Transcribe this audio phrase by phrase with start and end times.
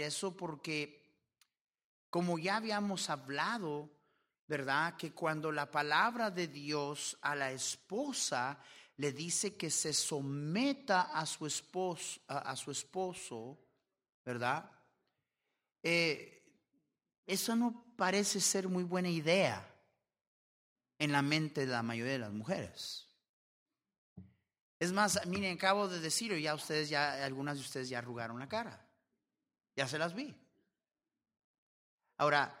[0.00, 1.02] Eso porque,
[2.10, 3.90] como ya habíamos hablado,
[4.46, 4.96] ¿verdad?
[4.96, 8.58] Que cuando la palabra de Dios a la esposa
[8.96, 13.58] le dice que se someta a su esposo, a, su esposo
[14.24, 14.70] ¿verdad?
[15.82, 16.42] Eh,
[17.26, 19.70] eso no parece ser muy buena idea
[20.98, 23.06] en la mente de la mayoría de las mujeres.
[24.78, 28.48] Es más, miren, acabo de decirlo, ya ustedes, ya, algunas de ustedes ya arrugaron la
[28.48, 28.83] cara.
[29.76, 30.34] Ya se las vi.
[32.16, 32.60] Ahora,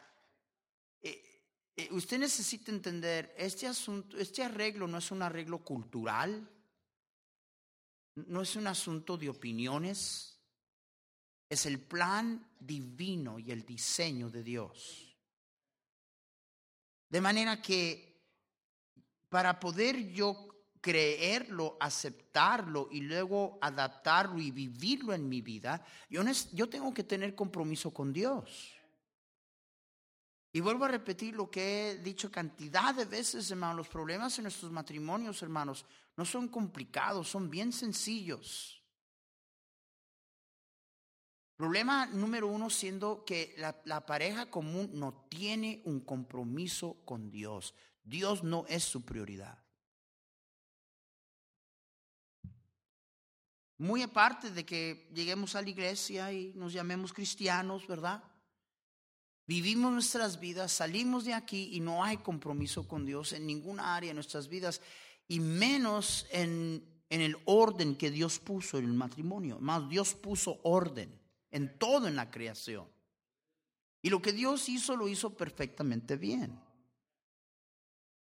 [1.02, 1.44] eh,
[1.76, 6.50] eh, usted necesita entender, este asunto, este arreglo no es un arreglo cultural,
[8.16, 10.40] no es un asunto de opiniones,
[11.48, 15.16] es el plan divino y el diseño de Dios.
[17.08, 18.14] De manera que
[19.28, 20.53] para poder yo
[20.84, 27.34] creerlo, aceptarlo y luego adaptarlo y vivirlo en mi vida, yo, yo tengo que tener
[27.34, 28.76] compromiso con Dios.
[30.52, 34.42] Y vuelvo a repetir lo que he dicho cantidad de veces, hermanos, los problemas en
[34.42, 35.86] nuestros matrimonios, hermanos,
[36.18, 38.84] no son complicados, son bien sencillos.
[41.56, 47.74] Problema número uno siendo que la, la, pareja común no tiene un compromiso con Dios.
[48.02, 49.63] Dios no es su prioridad.
[53.78, 58.22] Muy aparte de que lleguemos a la iglesia y nos llamemos cristianos, ¿verdad?
[59.46, 64.10] Vivimos nuestras vidas, salimos de aquí y no hay compromiso con Dios en ninguna área
[64.10, 64.80] de nuestras vidas
[65.28, 69.58] y menos en, en el orden que Dios puso en el matrimonio.
[69.60, 71.20] Más Dios puso orden
[71.50, 72.86] en todo en la creación.
[74.02, 76.60] Y lo que Dios hizo lo hizo perfectamente bien.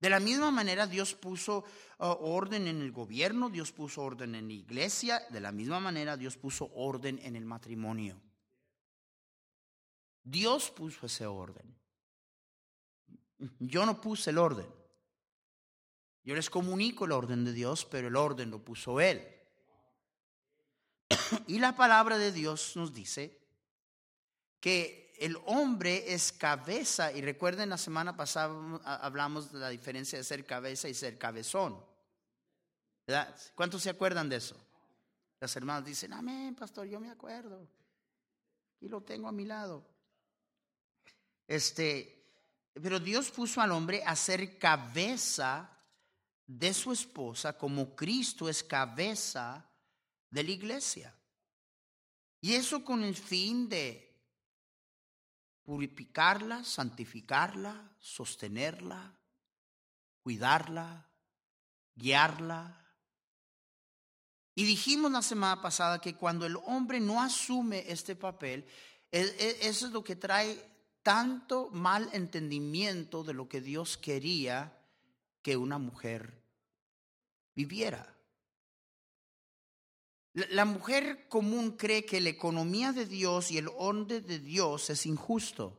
[0.01, 1.63] De la misma manera Dios puso
[1.99, 6.17] uh, orden en el gobierno, Dios puso orden en la iglesia, de la misma manera
[6.17, 8.19] Dios puso orden en el matrimonio.
[10.23, 11.75] Dios puso ese orden.
[13.59, 14.67] Yo no puse el orden.
[16.23, 19.23] Yo les comunico el orden de Dios, pero el orden lo puso Él.
[21.47, 23.39] Y la palabra de Dios nos dice
[24.59, 28.51] que el hombre es cabeza, y recuerden la semana pasada
[28.83, 31.79] hablamos de la diferencia de ser cabeza y ser cabezón.
[33.53, 34.55] ¿Cuántos se acuerdan de eso?
[35.39, 37.69] Las hermanas dicen, amén, pastor, yo me acuerdo.
[38.79, 39.85] Y lo tengo a mi lado.
[41.47, 42.25] Este,
[42.73, 45.69] pero Dios puso al hombre a ser cabeza
[46.47, 49.69] de su esposa como Cristo es cabeza
[50.31, 51.15] de la iglesia.
[52.41, 54.10] Y eso con el fin de
[55.71, 59.17] purificarla, santificarla, sostenerla,
[60.21, 61.07] cuidarla,
[61.95, 62.93] guiarla.
[64.53, 68.65] Y dijimos la semana pasada que cuando el hombre no asume este papel,
[69.13, 70.61] e, e, eso es lo que trae
[71.03, 74.77] tanto mal entendimiento de lo que Dios quería
[75.41, 76.43] que una mujer
[77.55, 78.13] viviera.
[80.33, 85.05] La mujer común cree que la economía de Dios y el orden de Dios es
[85.05, 85.77] injusto.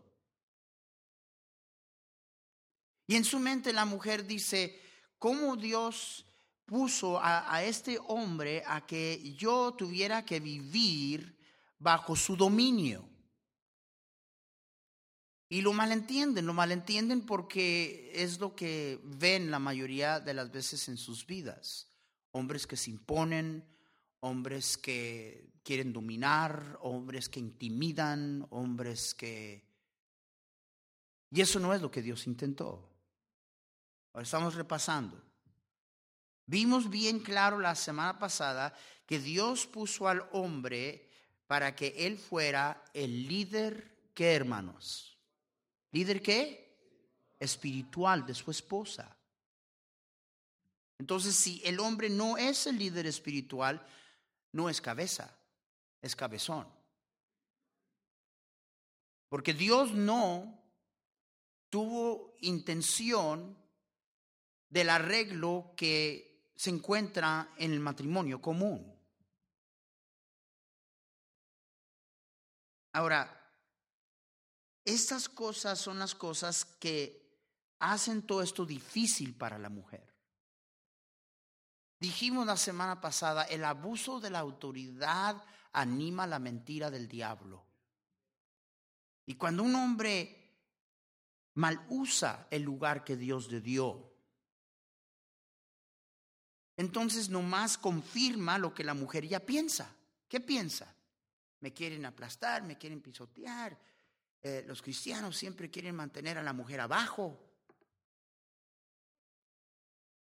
[3.06, 4.78] Y en su mente la mujer dice,
[5.18, 6.26] ¿cómo Dios
[6.66, 11.38] puso a, este hombre a que yo tuviera que vivir
[11.78, 13.08] bajo su dominio?
[15.48, 20.88] Y lo malentienden, lo malentienden porque es lo que ven la mayoría de las veces
[20.88, 21.88] en sus vidas.
[22.30, 23.62] Hombres que se imponen,
[24.22, 29.64] hombres que quieren dominar, hombres que intimidan, hombres que...
[31.30, 32.88] Y eso no es lo que Dios intentó.
[34.12, 35.20] Ahora estamos repasando.
[36.46, 38.74] Vimos bien claro la semana pasada
[39.06, 41.08] que Dios puso al hombre
[41.46, 45.18] para que él fuera el líder, ¿qué hermanos?
[45.90, 46.76] ¿Líder qué?
[47.40, 49.16] Espiritual de su esposa.
[50.98, 53.84] Entonces, si el hombre no es el líder espiritual,
[54.52, 55.34] no es cabeza,
[56.00, 56.66] es cabezón.
[59.28, 60.62] Porque Dios no
[61.70, 63.56] tuvo intención
[64.68, 68.94] del arreglo que se encuentra en el matrimonio común.
[72.92, 73.38] Ahora,
[74.84, 77.22] estas cosas son las cosas que
[77.78, 80.11] hacen todo esto difícil para la mujer.
[82.02, 85.40] Dijimos la semana pasada, el abuso de la autoridad
[85.72, 87.64] anima la mentira del diablo.
[89.24, 90.36] Y cuando un hombre
[91.54, 94.12] mal usa el lugar que Dios le dio,
[96.76, 99.94] entonces nomás confirma lo que la mujer ya piensa.
[100.26, 100.92] ¿Qué piensa?
[101.60, 103.78] Me quieren aplastar, me quieren pisotear.
[104.42, 107.51] Eh, los cristianos siempre quieren mantener a la mujer abajo.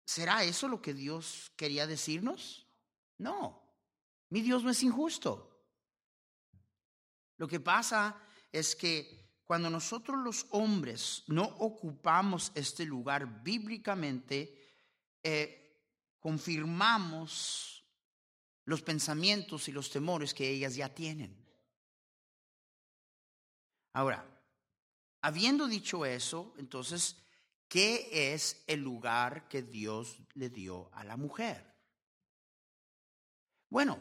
[0.06, 2.66] ¿Será eso lo que Dios quería decirnos?
[3.18, 3.60] No,
[4.30, 5.52] mi Dios no es injusto.
[7.36, 8.16] Lo que pasa
[8.52, 14.56] es que cuando nosotros los hombres no ocupamos este lugar bíblicamente,
[15.22, 15.82] eh,
[16.20, 17.84] confirmamos
[18.64, 21.36] los pensamientos y los temores que ellas ya tienen.
[23.92, 24.24] Ahora,
[25.20, 27.16] habiendo dicho eso, entonces,
[27.68, 31.64] ¿qué es el lugar que Dios le dio a la mujer?
[33.68, 33.98] Bueno,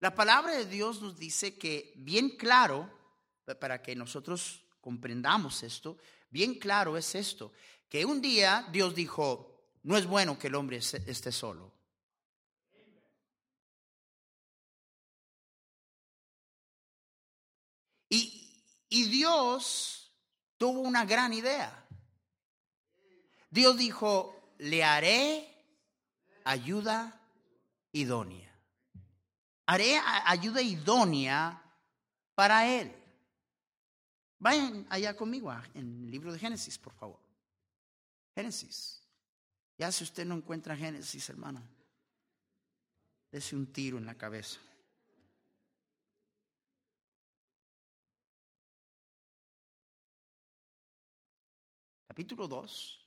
[0.00, 2.90] la palabra de Dios nos dice que bien claro,
[3.60, 5.98] para que nosotros comprendamos esto,
[6.30, 7.52] bien claro es esto,
[7.88, 9.52] que un día Dios dijo,
[9.82, 11.72] no es bueno que el hombre esté solo.
[18.08, 20.12] Y, Dios
[20.58, 21.81] tuvo una gran idea.
[23.52, 25.46] Dios dijo, le haré
[26.42, 27.20] ayuda
[27.92, 28.50] idónea.
[29.66, 31.62] Haré ayuda idónea
[32.34, 32.90] para él.
[34.38, 37.20] Vayan allá conmigo en el libro de Génesis, por favor.
[38.34, 39.06] Génesis.
[39.76, 41.62] Ya si usted no encuentra Génesis, hermano,
[43.30, 44.58] dese un tiro en la cabeza.
[52.08, 53.01] Capítulo 2.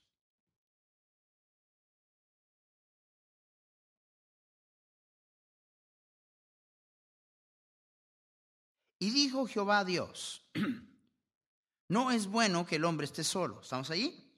[9.06, 10.42] Y dijo Jehová Dios,
[11.88, 13.60] no es bueno que el hombre esté solo.
[13.60, 14.28] ¿Estamos ahí?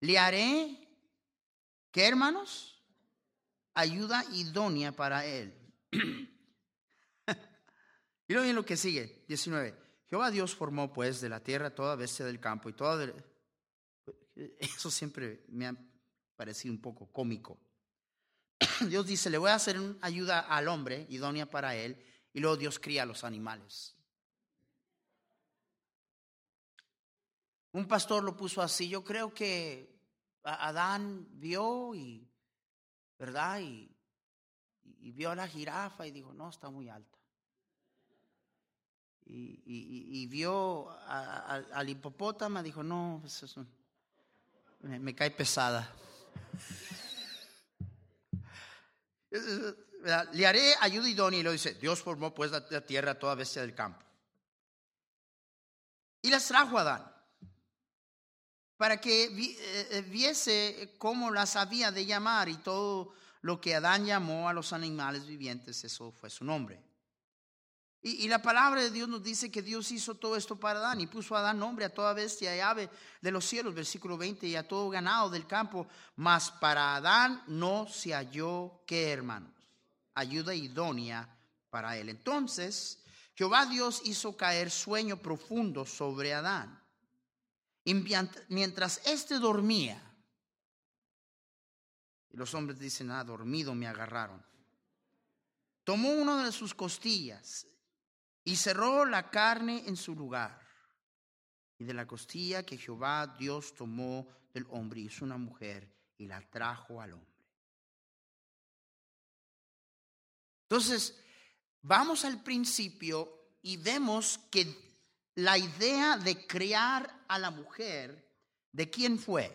[0.00, 0.88] Le haré
[1.92, 2.82] ¿Qué hermanos?
[3.74, 5.56] Ayuda idónea para él.
[5.92, 6.28] y
[8.32, 9.78] luego lo que sigue, 19.
[10.10, 13.06] Jehová Dios formó pues de la tierra toda bestia del campo y toda...
[14.58, 15.76] Eso siempre me ha
[16.34, 17.60] parecido un poco cómico.
[18.88, 22.78] Dios dice, le voy a hacer ayuda al hombre, idónea para él, y luego Dios
[22.78, 23.94] cría a los animales.
[27.72, 29.98] Un pastor lo puso así, yo creo que
[30.42, 32.26] Adán vio y,
[33.18, 33.60] ¿verdad?
[33.60, 33.94] Y,
[35.12, 37.18] vio a la jirafa y dijo, no, está muy alta.
[39.24, 43.56] Y, vio al hipopótamo dijo, no, pues
[44.80, 45.92] me, cae pesada.
[50.32, 53.74] Le haré ayuda idónea y lo dice, Dios formó pues la, tierra toda bestia del
[53.74, 54.04] campo.
[56.22, 57.12] Y las trajo a Adán
[58.76, 59.56] para que eh,
[59.90, 63.12] eh, viese cómo las había de llamar y todo
[63.42, 66.80] lo que Adán llamó a los animales vivientes, eso fue su nombre.
[68.00, 71.08] Y, la palabra de Dios nos dice que Dios hizo todo esto para Adán y
[71.08, 72.88] puso a Adán nombre a toda bestia y ave
[73.20, 77.88] de los cielos, versículo 20, y a todo ganado del campo, mas para Adán no
[77.88, 79.52] se halló que hermanos,
[80.18, 81.28] ayuda idónea
[81.70, 82.08] para él.
[82.08, 83.02] Entonces,
[83.34, 86.78] Jehová Dios hizo caer sueño profundo sobre Adán
[88.48, 90.02] mientras éste dormía,
[92.30, 94.44] y los hombres dicen, ah, dormido me agarraron,
[95.84, 97.66] tomó una de sus costillas
[98.44, 100.66] y cerró la carne en su lugar.
[101.78, 106.40] Y de la costilla que Jehová Dios tomó del hombre hizo una mujer y la
[106.50, 107.37] trajo al hombre.
[110.68, 111.18] Entonces,
[111.80, 113.32] vamos al principio
[113.62, 114.66] y vemos que
[115.34, 118.30] la idea de crear a la mujer,
[118.72, 119.50] ¿de quién fue?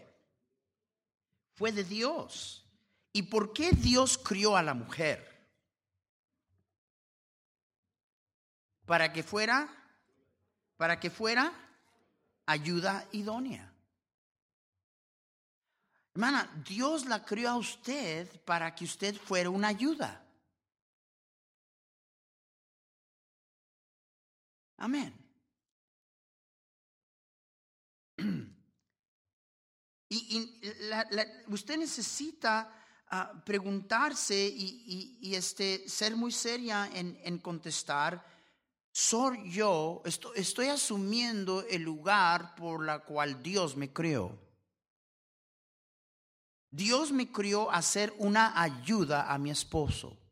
[1.54, 2.66] Fue de Dios.
[3.12, 5.30] ¿Y por qué Dios crió a la mujer?
[8.86, 9.70] Para que fuera,
[10.78, 11.54] para que fuera
[12.48, 13.72] ayuda idónea.
[16.16, 20.23] Hermana, Dios la crió a usted para que usted fuera una ayuda.
[24.84, 25.14] Amén.
[30.10, 30.72] Y,
[31.48, 32.70] usted necesita
[33.10, 38.24] ah, preguntarse y, este, ser muy seria en, contestar,
[38.92, 44.38] ¿soy yo, estoy, estoy asumiendo el lugar por la cual Dios me creó?
[46.70, 50.23] Dios me crió a ser una ayuda a mi esposo.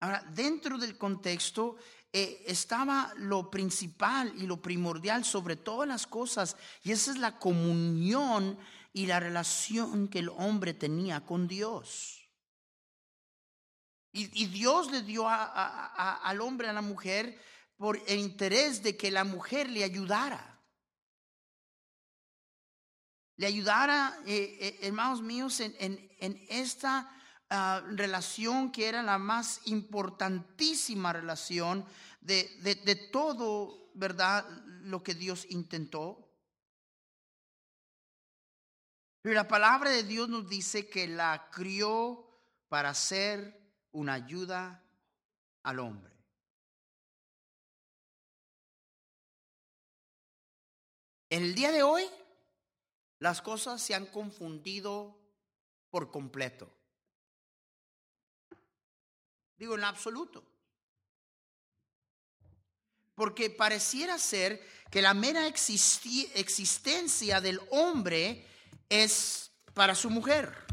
[0.00, 1.76] Ahora, dentro del contexto
[2.12, 7.38] eh, estaba lo principal y lo primordial sobre todas las cosas, y esa es la
[7.38, 8.58] comunión
[8.92, 12.14] y la relación que el hombre tenía con Dios.
[14.12, 17.40] Y, Dios le dio al hombre, a la mujer,
[17.76, 20.60] por el interés de que la mujer le ayudara.
[23.36, 27.17] Le ayudara, eh, eh, hermanos míos, en, en esta
[27.50, 31.86] Ah, relación que era la más importantísima relación
[32.20, 34.46] de, de, todo, ¿verdad?
[34.82, 36.28] Lo que Dios intentó.
[39.22, 42.28] Pero la palabra de Dios nos dice que la crió
[42.68, 43.58] para ser
[43.92, 44.84] una ayuda
[45.62, 46.14] al hombre.
[51.30, 52.04] En el día de hoy,
[53.20, 55.18] las cosas se han confundido
[55.88, 56.77] por completo.
[59.58, 60.44] Digo, en absoluto.
[63.14, 68.46] Porque pareciera ser que la mera existencia del hombre
[68.88, 70.66] es para su mujer.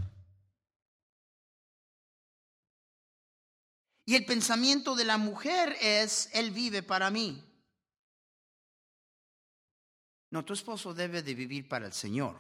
[4.06, 7.44] Y el pensamiento de la mujer es, él vive para mí.
[10.30, 12.38] No, tu esposo debe de vivir para el Señor.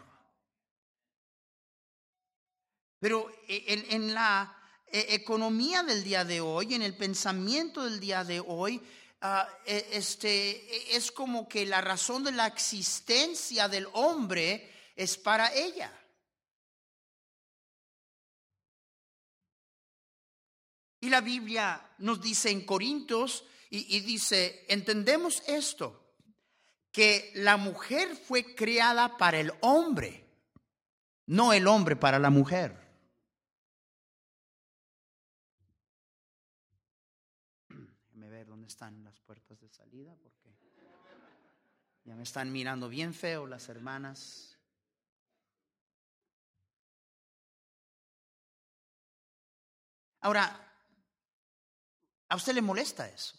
[2.99, 8.23] Pero en, en la e, economía del día de hoy, en el pensamiento del día
[8.23, 8.81] de hoy,
[9.21, 15.17] ah, e, este, e, es como que la razón de la existencia del hombre es
[15.17, 15.91] para ella.
[21.01, 26.15] Y la Biblia nos dice en Corintios, y, y dice, entendemos esto,
[26.91, 30.25] que la mujer fue creada para el hombre,
[31.27, 32.84] no el hombre para la mujer.
[38.67, 40.55] Están las puertas de salida porque
[42.03, 44.57] ya me están mirando bien feo las hermanas.
[50.21, 50.73] Ahora,
[52.29, 53.37] ¿a usted le molesta eso?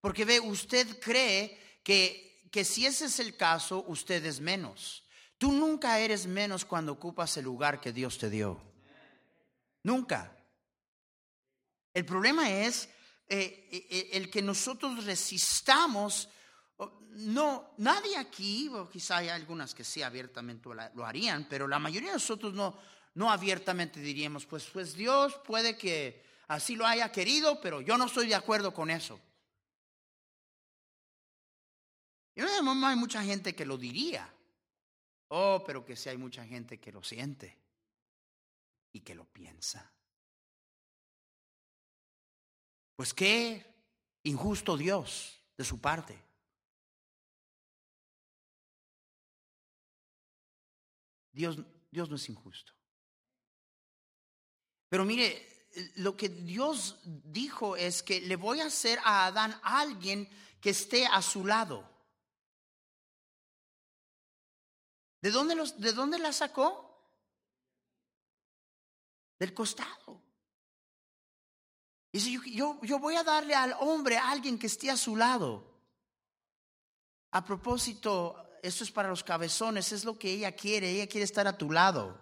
[0.00, 5.08] Porque ve, usted cree que, que si ese es el caso, usted es menos.
[5.38, 8.60] Tú nunca eres menos cuando ocupas el lugar que Dios te dio.
[9.82, 10.36] Nunca.
[11.92, 12.88] El problema es
[13.28, 16.28] eh, eh, eh, el que nosotros resistamos,
[17.10, 22.16] no, nadie aquí, quizá hay algunas que sí abiertamente lo harían, pero la mayoría de
[22.16, 22.76] nosotros no,
[23.14, 28.06] no abiertamente diríamos, pues, pues Dios puede que así lo haya querido, pero yo no
[28.06, 29.20] estoy de acuerdo con eso.
[32.34, 34.28] Y no hay mucha gente que lo diría.
[35.28, 37.56] Oh, pero que sí hay mucha gente que lo siente
[38.92, 39.92] y que lo piensa.
[42.96, 43.64] Pues qué
[44.22, 46.20] injusto Dios de su parte.
[51.32, 51.58] Dios,
[51.90, 52.72] Dios no es injusto.
[54.88, 60.28] Pero mire, lo que Dios dijo es que le voy a hacer a Adán alguien
[60.60, 61.90] que esté a su lado.
[65.20, 66.84] ¿De dónde, los, ¿De dónde la sacó?
[69.38, 70.23] Del costado.
[72.14, 75.68] Dice, yo, yo, voy a darle al hombre a alguien que esté a su lado.
[77.32, 81.48] A propósito, esto es para los cabezones, es lo que ella quiere, ella quiere estar
[81.48, 82.16] a tu lado.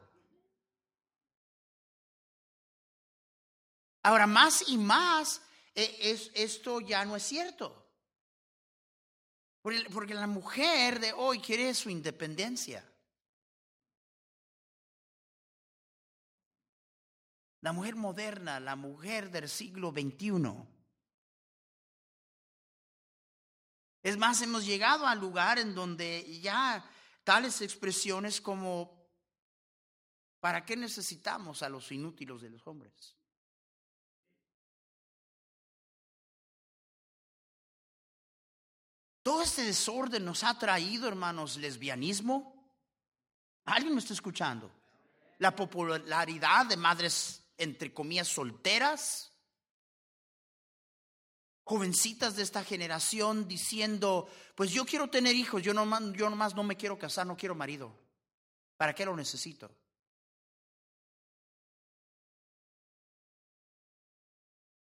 [4.02, 5.42] Ahora, más y más,
[5.74, 7.86] e, es, esto ya no es cierto.
[9.60, 12.82] Porque la mujer de hoy quiere su independencia.
[17.62, 20.32] La mujer moderna, la mujer del siglo XXI.
[24.02, 26.84] Es más, hemos llegado al lugar en donde ya
[27.22, 29.08] tales expresiones como,
[30.40, 33.16] ¿para qué necesitamos a los inútiles de los hombres?
[39.22, 42.60] Todo este desorden nos ha traído, hermanos, lesbianismo.
[43.66, 44.68] ¿Alguien me está escuchando?
[45.38, 49.28] La popularidad de madres entre comillas, solteras.
[51.64, 56.76] jovencitas de esta generación diciendo, pues yo quiero tener hijos, yo nomás, yo no me
[56.76, 57.96] quiero casar, no quiero marido.
[58.76, 59.70] ¿Para qué lo necesito?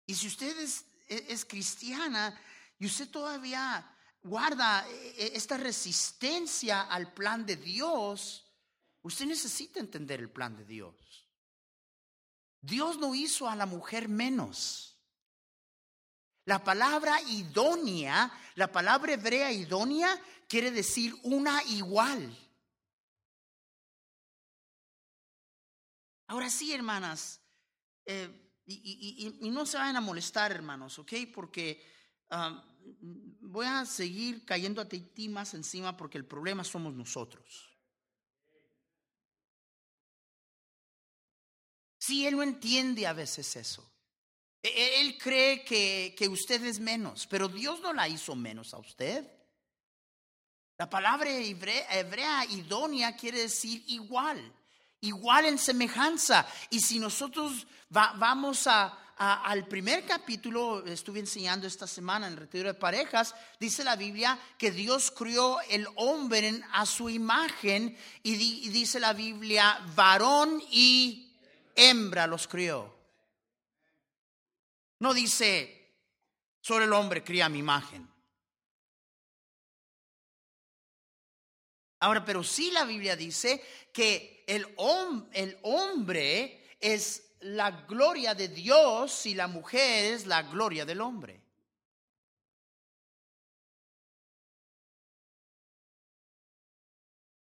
[0.06, 2.36] Y si usted es, es cristiana
[2.78, 8.44] y usted todavía guarda eh, eh, esta resistencia al plan de Dios,
[9.02, 11.29] usted necesita entender el plan de Dios.
[12.60, 14.98] Dios no hizo a la mujer menos.
[16.44, 20.08] La palabra idónea, la palabra hebrea idónea,
[20.48, 22.36] quiere decir una igual.
[26.26, 27.40] Ahora sí, hermanas,
[28.06, 28.28] eh,
[28.66, 31.12] y, no se vayan a molestar, hermanos, ¿ok?
[31.34, 31.84] Porque
[32.30, 32.64] ah,
[33.40, 35.10] voy a seguir cayendo a ti
[35.54, 37.69] encima porque el problema somos nosotros.
[42.10, 43.88] Sí, él no entiende a veces eso.
[44.60, 48.74] E, e, él cree que, que usted es menos, pero Dios no la hizo menos
[48.74, 49.24] a usted.
[50.76, 54.52] La palabra hebrea, idónea quiere decir igual,
[55.02, 56.44] igual en semejanza.
[56.68, 62.66] Y si nosotros vamos a, al primer capítulo, estuve enseñando esta semana en el retiro
[62.66, 68.98] de parejas, dice la Biblia que Dios crió el hombre a su imagen y, dice
[68.98, 71.29] la Biblia, varón y
[71.74, 72.94] hembra los crió.
[74.98, 75.96] No dice,
[76.60, 78.08] solo el hombre cría mi imagen.
[82.00, 83.62] Ahora, pero sí la Biblia dice
[83.92, 84.74] que el,
[85.32, 91.40] el hombre es la gloria de Dios y la mujer es la gloria del hombre.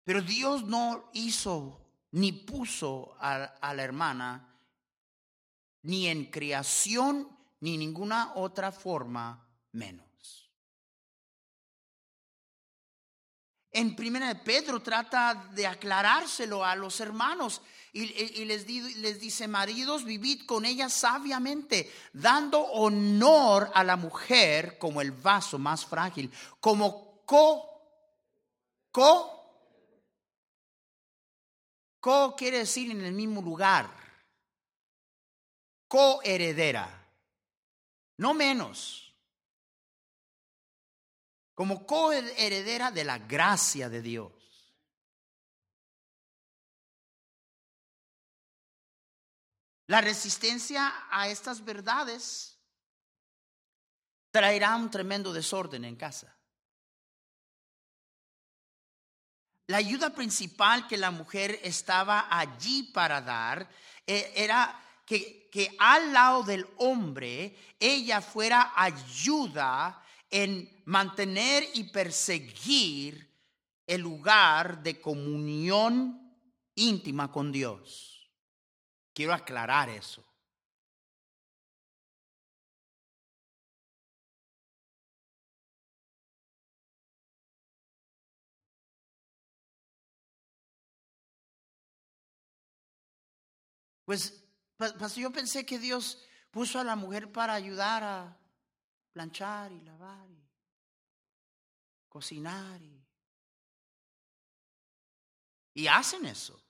[0.03, 1.80] Pero Dios no hizo
[2.11, 4.47] ni puso a, la hermana
[5.83, 7.27] ni en creación
[7.61, 10.07] ni ninguna otra forma menos.
[13.73, 17.61] En primera de Pedro trata de aclarárselo a los hermanos
[17.93, 25.01] y, les, les dice, maridos, vivid con ella sabiamente, dando honor a la mujer como
[25.01, 27.65] el vaso más frágil, como co,
[28.91, 29.40] co,
[32.01, 33.89] co quiere decir en el mismo lugar,
[35.87, 36.89] coheredera,
[38.17, 39.15] no menos,
[41.53, 44.33] como coheredera de la gracia de Dios.
[49.85, 52.57] La resistencia a estas verdades
[54.31, 56.40] traerá un tremendo desorden en casa.
[59.71, 63.69] La ayuda principal que la mujer estaba allí para dar
[64.05, 73.33] eh, era que, que, al lado del hombre ella fuera ayuda en mantener y perseguir
[73.87, 76.35] el lugar de comunión
[76.75, 78.29] íntima con Dios.
[79.13, 80.21] Quiero aclarar eso.
[94.11, 96.21] Pues, yo pensé que Dios
[96.51, 98.37] puso a la mujer para ayudar a
[99.13, 100.49] planchar y lavar y
[102.09, 103.01] cocinar y,
[105.75, 106.61] y hacen eso.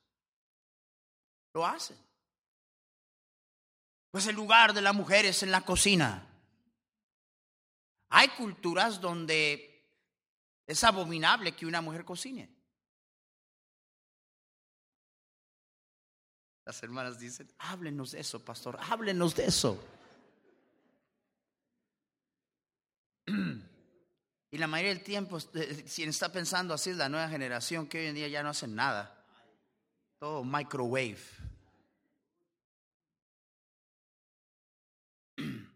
[1.52, 1.98] Lo hacen.
[4.12, 6.24] Pues el lugar de la mujer es en la cocina.
[8.10, 9.84] Hay culturas donde
[10.64, 12.61] es abominable que una mujer cocine.
[16.64, 19.82] Las hermanas dicen, háblenos de eso, pastor, háblenos de eso.
[24.54, 28.00] Y la mayoría del tiempo, eh, si está pensando así, es la nueva generación que
[28.00, 29.24] hoy en día ya no hacen nada.
[30.18, 31.16] Todo microwave.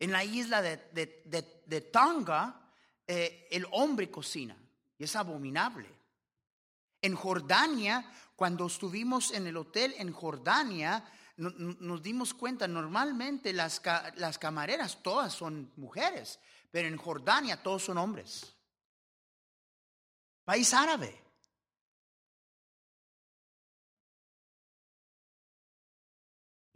[0.00, 2.70] En la isla de, Tonga,
[3.04, 4.56] eh, el hombre cocina
[4.96, 5.97] y es abominable.
[7.00, 11.04] En Jordania, cuando estuvimos en el hotel en Jordania,
[11.36, 13.80] nos dimos cuenta, normalmente las,
[14.16, 18.54] las camareras todas son mujeres, pero en Jordania todos son hombres.
[20.44, 21.24] País árabe.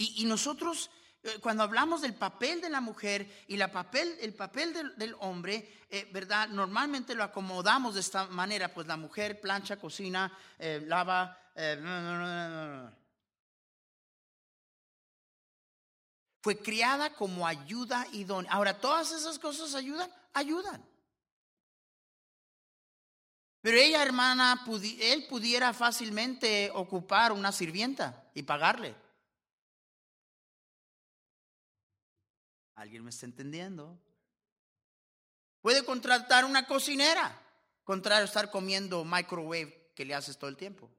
[0.04, 1.01] y nosotros eh,
[1.40, 6.08] cuando hablamos del papel de la mujer y la papel, el papel del, hombre, eh,
[6.12, 6.48] ¿verdad?
[6.48, 11.38] Normalmente lo acomodamos de esta manera, pues la mujer plancha, cocina, eh, lava.
[16.40, 18.50] Fue criada como ayuda idónea.
[18.50, 20.84] Ahora, todas esas cosas ayudan, ayudan.
[23.60, 24.64] Pero ella, hermana,
[25.00, 28.96] él pudiera fácilmente ocupar una sirvienta y pagarle.
[32.74, 33.98] ¿Alguien me está entendiendo?
[35.60, 37.40] Puede contratar una cocinera,
[37.84, 40.90] contrario a estar comiendo microwave que le haces todo el tiempo.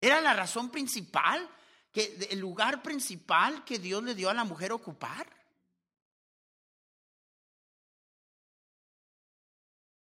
[0.00, 1.48] Era la razón principal,
[1.92, 5.28] que, el lugar principal que Dios le dio a la mujer ocupar.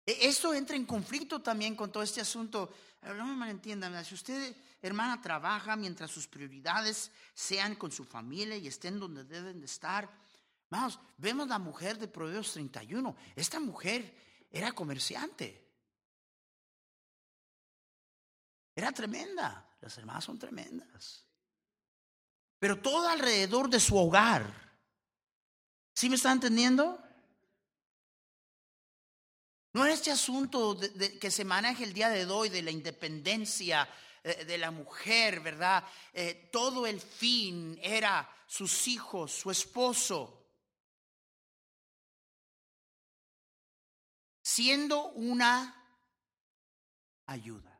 [0.05, 2.73] E, esto entra en conflicto también con todo este asunto.
[3.01, 8.67] No me malentiendan, si usted, hermana, trabaja mientras sus prioridades sean con su familia y
[8.67, 10.09] estén donde deben de estar.
[10.69, 13.15] Vamos, vemos la mujer de Proverbios 31.
[13.35, 14.13] Esta mujer
[14.51, 15.65] era comerciante.
[18.75, 19.67] Era tremenda.
[19.81, 21.25] Las hermanas son tremendas.
[22.59, 24.67] Pero todo alrededor de su hogar.
[25.93, 27.03] ¿Sí me está entendiendo?
[29.73, 30.77] No es este asunto
[31.19, 33.87] que se maneja el día de hoy de la independencia
[34.27, 35.83] eh, de la mujer, ¿verdad?
[36.11, 40.45] Eh, todo el fin era sus hijos, su esposo.
[44.41, 45.73] Siendo una
[47.25, 47.79] ayuda.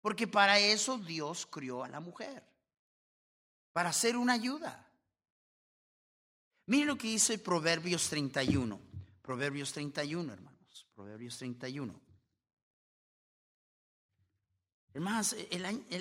[0.00, 2.42] Porque para eso Dios crió a la mujer.
[3.72, 4.90] Para ser una ayuda.
[6.66, 8.80] Mire lo que dice Proverbios 31.
[9.22, 10.86] Proverbios 31, hermanos.
[10.94, 12.03] Proverbios 31.
[14.94, 15.36] Hermanos,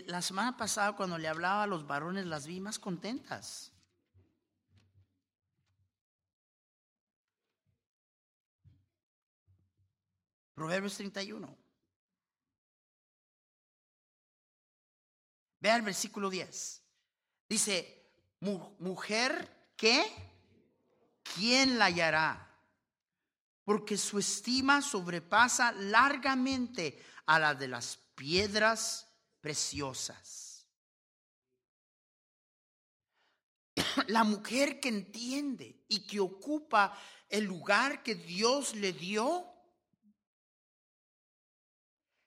[0.06, 3.72] la semana pasada cuando le hablaba a los varones las vi más contentas.
[10.54, 11.58] Proverbios 31.
[15.60, 16.84] Vea el versículo 10.
[17.50, 18.10] Dice,
[18.42, 20.06] mujer ¿qué?
[21.24, 22.54] ¿quién la hallará?
[23.64, 29.08] porque su estima sobrepasa largamente a la de las piedras
[29.42, 30.68] preciosas.
[34.08, 36.98] La mujer que entiende y que ocupa
[37.30, 39.50] el lugar que Dios le dio.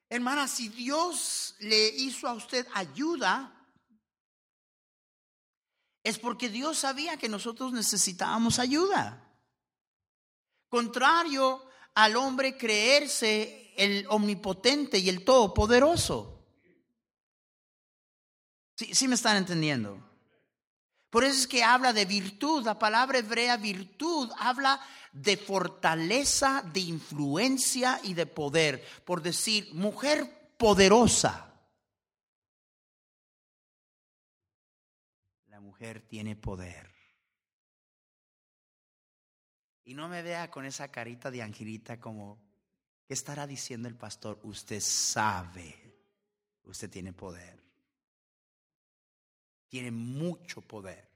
[0.09, 3.53] Hermana, si Dios le hizo a usted ayuda,
[6.03, 9.23] es porque Dios sabía que nosotros necesitábamos ayuda.
[10.69, 11.66] Contrario
[11.97, 16.45] al hombre creerse el omnipotente y el todopoderoso.
[18.77, 19.99] ¿Sí, me están entendiendo?
[21.09, 22.65] Por eso es que habla de virtud.
[22.65, 24.79] La palabra hebrea virtud habla
[25.13, 28.85] de fortaleza, de influencia y de poder.
[29.07, 31.51] Por decir, mujer poderosa.
[35.47, 36.96] La mujer tiene poder.
[39.87, 42.41] Y no me vea con esa carita de angelita como,
[43.07, 44.41] ¿qué estará diciendo el pastor?
[44.43, 45.95] Usted sabe,
[46.65, 47.63] usted tiene poder.
[49.69, 51.09] Tiene mucho poder.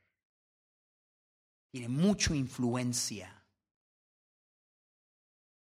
[1.73, 3.43] Tiene mucha influencia.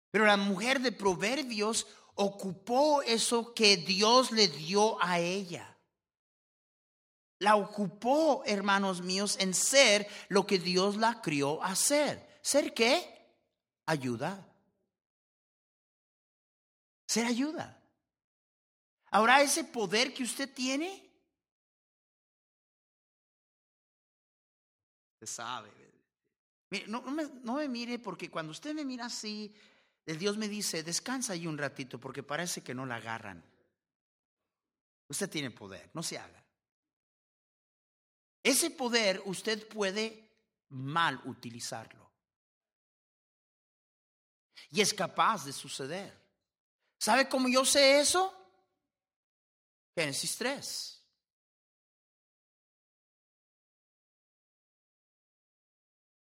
[0.09, 5.77] Pero la mujer de Proverbios ocupó eso que Dios le dio a ella.
[7.39, 12.34] La ocupó, hermanos míos, en ser lo que Dios la crió a ser.
[12.45, 12.93] ¿Ser qué?
[13.87, 14.47] Ayuda.
[17.07, 17.81] Ser ayuda.
[19.09, 21.11] Ahora ese poder que usted tiene,
[25.19, 25.71] se sabe.
[26.85, 27.01] no,
[27.55, 29.51] me, mire porque cuando usted me mira así,
[30.05, 33.43] el Dios me dice, descansa ahí un ratito porque parece que no la agarran.
[35.07, 36.45] Usted tiene poder, no se haga.
[38.43, 40.29] Ese poder usted puede
[40.69, 42.04] mal utilizarlo.
[44.75, 46.13] Y es capaz de suceder.
[46.97, 48.29] ¿Sabe cómo yo sé eso?
[49.95, 51.01] Génesis 3.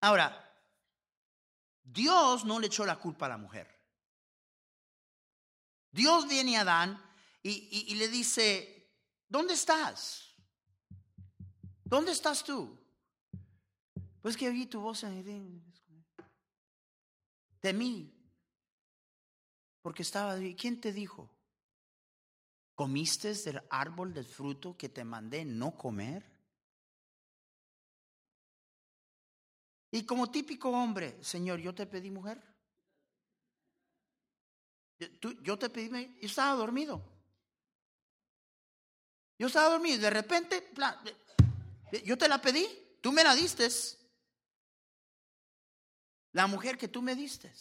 [0.03, 0.55] Ahora,
[1.83, 3.75] Dios no le echó la culpa a la mujer.
[5.91, 7.03] Dios viene a Adán
[7.43, 8.93] y, le dice,
[9.31, 10.35] ¿dónde estás?
[11.85, 12.79] ¿Dónde estás tú?
[14.21, 15.01] Pues que oí tu voz
[17.62, 18.12] de mí.
[19.83, 21.29] Porque estaba, ¿quién te dijo?
[22.75, 26.25] ¿Comiste del árbol del fruto que te mandé no comer?
[29.90, 32.42] Y como típico hombre, Señor, yo te pedí mujer.
[35.42, 35.90] yo te pedí,
[36.21, 37.12] yo estaba dormido.
[39.38, 40.73] Yo estaba dormido y de repente,
[42.05, 42.64] yo te la pedí,
[43.01, 43.68] tú me la diste.
[46.33, 47.53] La mujer que tú me diste.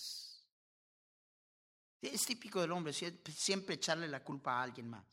[2.02, 5.06] Es típico del hombre siempre echarle la culpa a alguien más.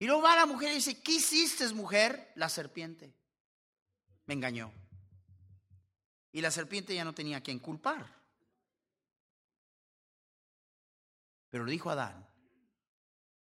[0.00, 2.32] Y luego va la mujer y dice, ¿qué hiciste, mujer?
[2.36, 3.12] La serpiente.
[4.26, 4.72] Me engañó.
[6.32, 8.18] Y la serpiente ya no tenía quien culpar.
[11.50, 12.28] Pero le dijo a Adán,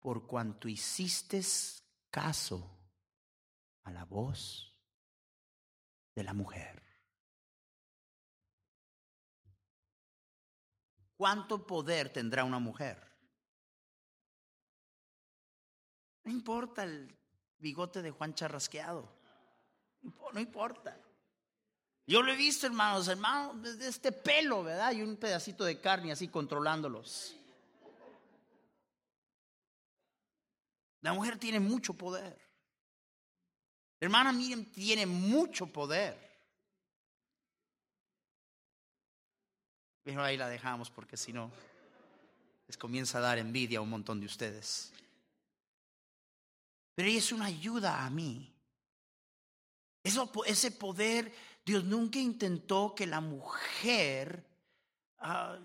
[0.01, 1.43] por cuanto hiciste
[2.11, 2.79] caso
[3.85, 4.75] a la voz
[6.15, 6.82] de la mujer.
[11.23, 13.01] ¿Cuánto poder tendrá una mujer?
[16.25, 17.17] No importa el
[17.59, 19.09] bigote de Juan charrasqueado.
[20.33, 21.01] No importa.
[22.09, 24.91] Yo lo he visto, hermanos, hermanos, de este pelo, ¿verdad?
[24.91, 27.37] Y un pedacito de carne así controlándolos.
[31.03, 32.37] La mujer tiene mucho poder.
[34.01, 36.32] Hermana Miriam tiene mucho poder.
[40.03, 41.51] Pero ahí la dejamos porque si no,
[42.67, 44.93] les comienza a dar envidia a un montón de ustedes.
[46.95, 48.53] Pero es una ayuda a mí.
[50.03, 51.33] Eso, ese poder,
[51.65, 54.45] Dios nunca intentó que la mujer
[55.19, 55.59] ah,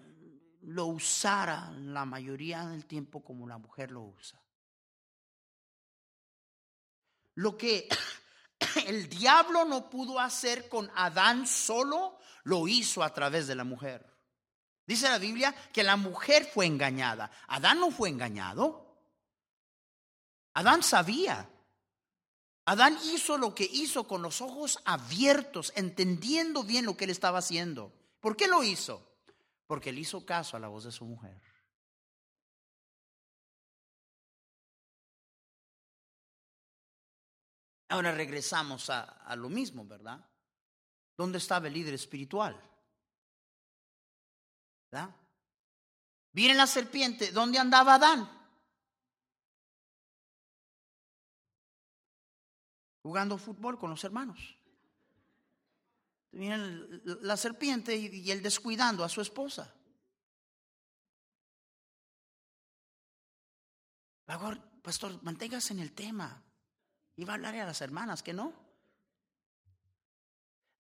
[0.62, 4.42] lo usara la mayoría del tiempo como la mujer lo usa.
[7.36, 7.88] Lo que
[8.86, 14.17] el diablo no pudo hacer con Adán solo, lo hizo a través de la mujer.
[14.88, 17.30] Dice la Biblia que la mujer fue engañada.
[17.48, 18.88] Adán no fue engañado.
[20.54, 21.50] Adán sabía.
[22.66, 27.40] Adán hizo lo que hizo con los ojos abiertos, entendiendo bien lo que él estaba
[27.40, 27.94] haciendo.
[28.22, 29.06] ¿Por qué lo hizo?
[29.68, 31.42] Porque él hizo caso a la voz de su mujer.
[37.90, 40.26] Ahora regresamos a, a lo mismo, ¿verdad?
[41.18, 42.62] ¿Dónde estaba el líder espiritual?
[44.98, 45.16] ¿Verdad?
[46.32, 48.38] Viene la serpiente, ¿dónde andaba Adán?
[53.08, 54.58] jugando fútbol con los hermanos.
[56.32, 56.58] Viene
[57.22, 59.74] la serpiente y él descuidando a su esposa.
[64.82, 66.44] pastor, manténgase en el tema.
[67.16, 68.54] Iba a hablarle a las hermanas, que no.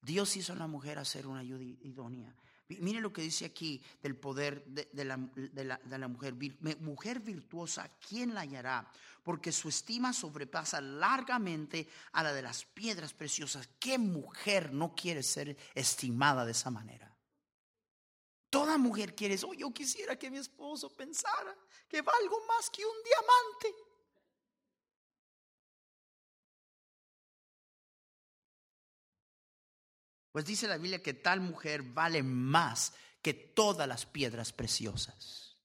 [0.01, 2.36] Dios hizo a la mujer hacer una ayuda idónea.
[2.69, 6.36] Mire lo que dice aquí del poder de, la, mujer.
[6.80, 8.91] Mujer virtuosa, ¿quién la hallará?
[9.23, 13.69] Porque su estima sobrepasa largamente a la de las piedras preciosas.
[13.80, 17.15] ¿Qué mujer no quiere ser estimada de esa manera?
[18.49, 19.38] Toda mujer quiere.
[19.45, 21.56] Oh, yo quisiera que mi esposo pensara
[21.88, 23.87] que valgo más que un diamante.
[30.38, 35.58] Pues dice la Biblia que tal mujer vale más que todas las piedras preciosas.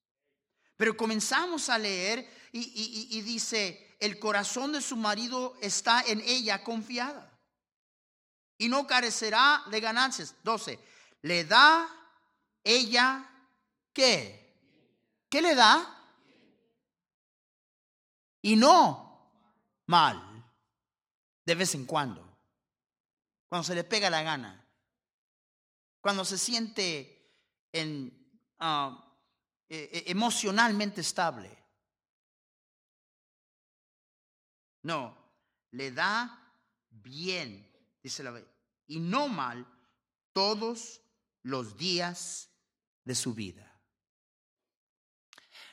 [0.78, 7.38] Pero comenzamos a leer y, dice, el corazón de su marido está en ella confiada
[8.56, 10.36] y no carecerá de ganancias.
[10.42, 10.78] 12.
[11.20, 11.86] Le da
[12.64, 13.28] ella
[13.92, 14.56] qué?
[15.28, 16.02] ¿Qué le da?
[18.40, 19.34] Y no
[19.84, 20.50] mal,
[21.44, 22.38] de vez en cuando,
[23.50, 24.60] cuando se le pega la gana
[26.02, 27.32] cuando se siente
[27.72, 28.12] en,
[28.58, 29.16] ah,
[29.68, 31.48] e, e, emocionalmente estable.
[34.82, 35.16] No,
[35.70, 36.54] le da
[36.90, 37.70] bien,
[38.02, 38.42] dice la
[38.88, 39.64] y no mal
[40.32, 41.00] todos
[41.44, 42.50] los días
[43.04, 43.80] de su vida.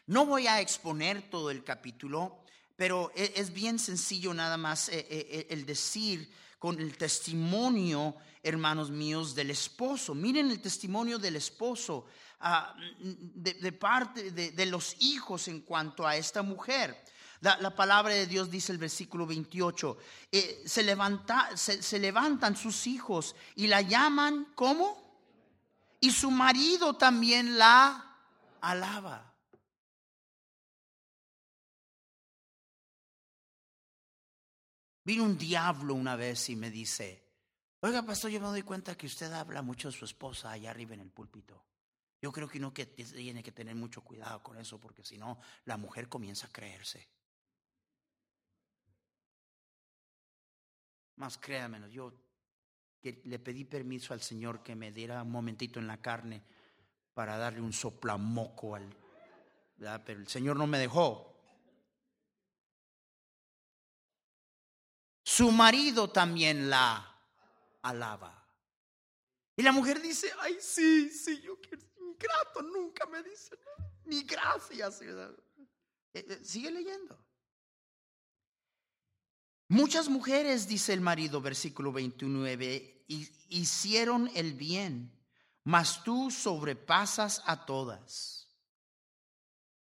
[0.06, 5.66] No voy a exponer todo el capítulo, pero e, es bien sencillo nada más el
[5.66, 10.16] decir con el testimonio hermanos míos, del esposo.
[10.16, 12.06] Miren el testimonio del esposo
[12.40, 17.04] ah, de, parte de, los hijos en cuanto a esta mujer.
[17.42, 19.98] La, palabra de Dios dice el versículo 28,
[20.32, 25.08] eh, se, levanta, se, levantan sus hijos y la llaman ¿cómo?
[26.02, 28.18] Y su marido también la
[28.62, 29.29] alaba.
[35.10, 37.24] Vino un diablo una vez y me dice,
[37.80, 40.94] Oiga, pastor, yo me doy cuenta que usted habla mucho de su esposa allá arriba
[40.94, 41.66] en el púlpito.
[42.22, 45.40] Yo creo que no que tiene que tener mucho cuidado con eso, porque si no,
[45.66, 47.10] la mujer comienza a creerse.
[51.16, 52.14] Más créanme, yo
[53.02, 56.44] que le pedí permiso al Señor que me diera un momentito en la carne
[57.16, 58.96] para darle un soplamoco al,
[60.06, 61.39] pero el Señor no me dejó.
[65.40, 67.18] Su marido también la
[67.82, 68.46] alaba.
[69.56, 73.58] Y la mujer dice, ay, sí, sí, yo quiero ingrato, nunca me dice
[74.04, 75.02] ni gracias.
[75.02, 75.38] Eh,
[76.14, 77.18] eh, sigue leyendo.
[79.70, 83.06] Muchas mujeres, dice el marido, versículo 29,
[83.48, 85.10] hicieron el bien,
[85.64, 88.50] mas tú sobrepasas a todas.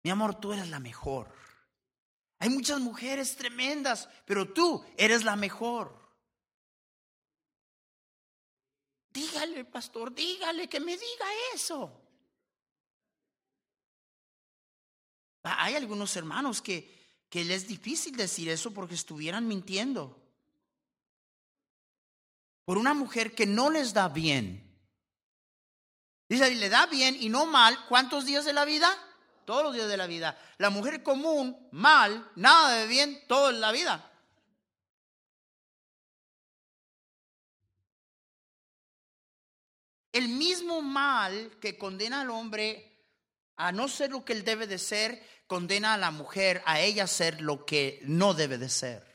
[0.02, 1.43] Mi amor, tú eres la mejor.
[2.44, 5.98] Hay muchas mujeres tremendas, pero tú eres la mejor.
[9.14, 11.90] Dígale, pastor, dígale que me diga eso.
[15.44, 20.22] Hay algunos hermanos que, que les es difícil decir eso porque estuvieran mintiendo.
[22.66, 24.70] Por una mujer que no les da bien.
[26.28, 28.90] Dice, le da bien y no mal, ¿cuántos días de la vida?
[29.46, 30.38] Todos los días de la vida.
[30.58, 34.10] La mujer común, mal, nada de bien, toda la vida.
[40.12, 42.94] El mismo mal que condena al hombre
[43.56, 47.08] a no ser lo que él debe de ser, condena a la mujer a ella
[47.08, 49.14] ser lo que no debe de ser.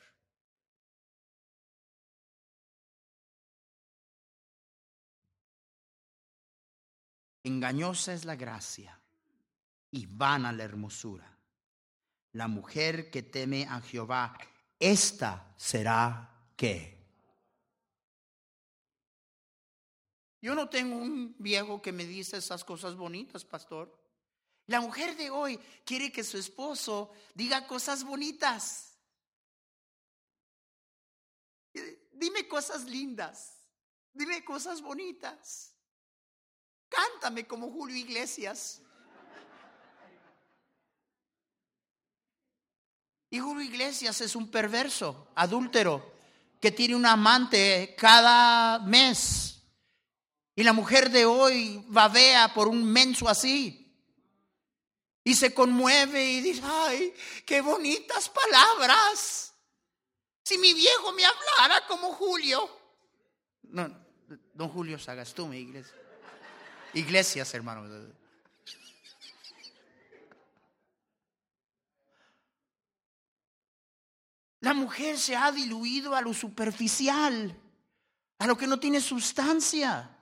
[7.45, 8.98] Engañosa es la gracia
[9.90, 11.37] y vana la hermosura.
[12.33, 14.37] La mujer que teme a Jehová,
[14.79, 16.98] esta será que.
[20.40, 23.98] Yo no tengo un viejo que me dice esas cosas bonitas, pastor.
[24.66, 28.98] La mujer de hoy quiere que su esposo diga cosas bonitas.
[32.12, 33.59] Dime cosas lindas.
[34.12, 35.74] Dime cosas bonitas.
[36.88, 38.83] Cántame como Julio Iglesias.
[43.31, 46.14] Julio Iglesias es un perverso, adúltero,
[46.61, 49.62] que tiene un amante cada mes.
[50.55, 53.88] Y la mujer de hoy babea por un menso así
[55.29, 57.14] y se conmueve y dice, ay,
[57.45, 59.55] qué bonitas palabras.
[60.43, 62.67] Si mi viejo me hablara como Julio.
[63.64, 63.95] No,
[64.55, 65.95] don Julio Sagas, tú mi iglesia.
[66.95, 67.87] Iglesias, hermano.
[74.61, 77.57] La mujer se ha diluido a lo superficial,
[78.38, 80.18] a lo que no tiene sustancia.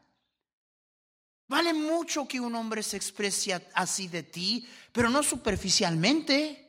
[1.49, 6.63] Vale mucho que un hombre se exprese así de ti, pero no superficialmente.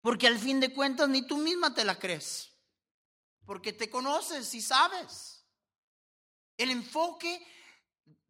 [0.00, 2.50] Porque al fin de cuentas ni tú misma te la crees.
[3.46, 5.44] Porque te conoces y sabes.
[6.56, 7.46] El enfoque,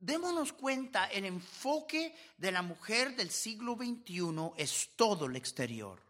[0.01, 6.01] démonos cuenta, el enfoque de la mujer del siglo XXI es todo el exterior.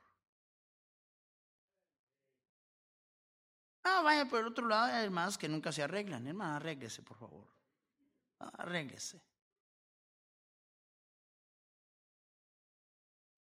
[3.83, 6.27] Ah, vaya por el otro lado, hay hermanas que nunca se arreglan.
[6.27, 7.47] Hermana, arréglese, por favor.
[8.39, 9.21] Arréglese.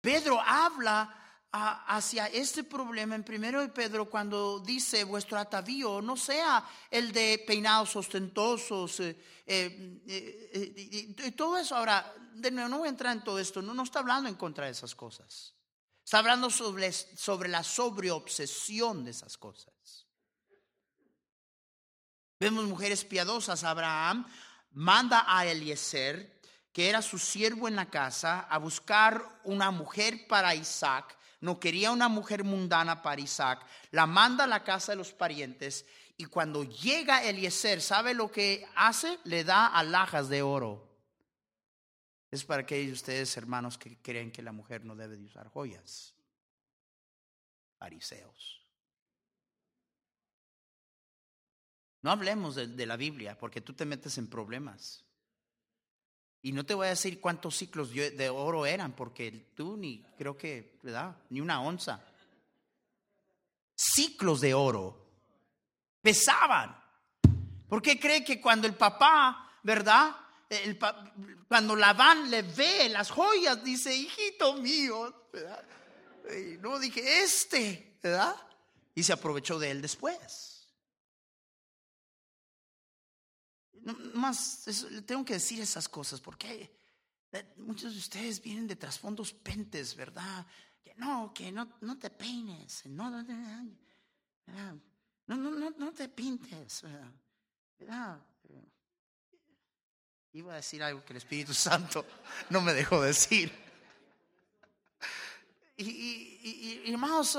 [0.00, 6.62] Pedro habla hacia este problema en primero de Pedro cuando dice vuestro atavío no sea
[6.90, 12.88] el de peinados ostentosos eh, eh, eh, y todo eso ahora de nuevo no voy
[12.88, 15.54] a entrar en todo esto no, no está hablando en contra de esas cosas
[16.04, 19.72] está hablando sobre, sobre la sobreobsesión de esas cosas
[22.40, 23.64] Vemos mujeres piadosas.
[23.64, 24.24] Abraham
[24.70, 26.40] manda a Eliezer,
[26.72, 31.17] que era su siervo en la casa, a buscar una mujer para Isaac.
[31.40, 33.64] No quería una mujer mundana para Isaac.
[33.90, 35.86] La manda a la casa de los parientes.
[36.16, 39.18] Y cuando llega Eliezer, ¿sabe lo que hace?
[39.24, 40.88] Le da alhajas de oro.
[42.30, 45.48] Es para aquellos de ustedes, hermanos, que creen que la mujer no debe de usar
[45.48, 46.14] joyas.
[47.78, 48.58] Fariseos.
[52.02, 55.04] No hablemos de, la Biblia porque tú te metes en problemas.
[56.42, 60.36] Y no te voy a decir cuántos ciclos de oro eran porque tú ni creo
[60.36, 61.16] que, ¿verdad?
[61.30, 62.00] Ni una onza.
[63.74, 65.06] Ciclos de oro.
[66.00, 66.76] Pesaban.
[67.68, 70.16] ¿Por qué cree que cuando el papá, ¿verdad?
[70.48, 70.78] El,
[71.48, 75.64] cuando Labán le ve las joyas, dice, hijito mío, ¿verdad?
[76.60, 78.36] no dije, este, ¿verdad?
[78.94, 80.57] Y se aprovechó de él después.
[84.14, 84.64] Más,
[85.06, 86.76] tengo que decir esas cosas porque
[87.32, 90.46] eh, muchos de ustedes vienen de trasfondos pentes, ¿verdad?
[90.82, 93.22] Que no, que no, no te peines, no, no,
[95.26, 96.82] no, no, te pintes,
[97.78, 98.20] ¿verdad?
[100.32, 102.04] Iba a decir algo que el Espíritu Santo
[102.50, 103.52] no me dejó decir.
[105.76, 107.38] y, y, y, hermanos,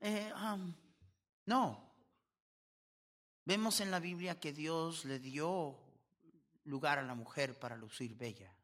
[0.00, 0.74] eh, um,
[1.46, 1.89] no.
[3.44, 5.78] Vemos en la Biblia que Dios le dio
[6.64, 8.54] lugar a la mujer para lucir bella.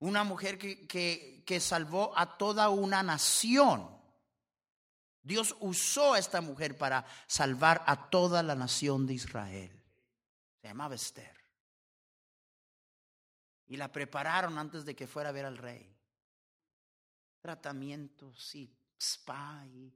[0.00, 3.88] Una mujer que, que, que salvó a toda una nación.
[5.22, 9.82] Dios usó a esta mujer para salvar a toda la nación de Israel.
[10.60, 11.34] Se llamaba Esther.
[13.66, 15.96] Y la prepararon antes de que fuera a ver al rey.
[17.40, 19.94] Tratamientos y spa y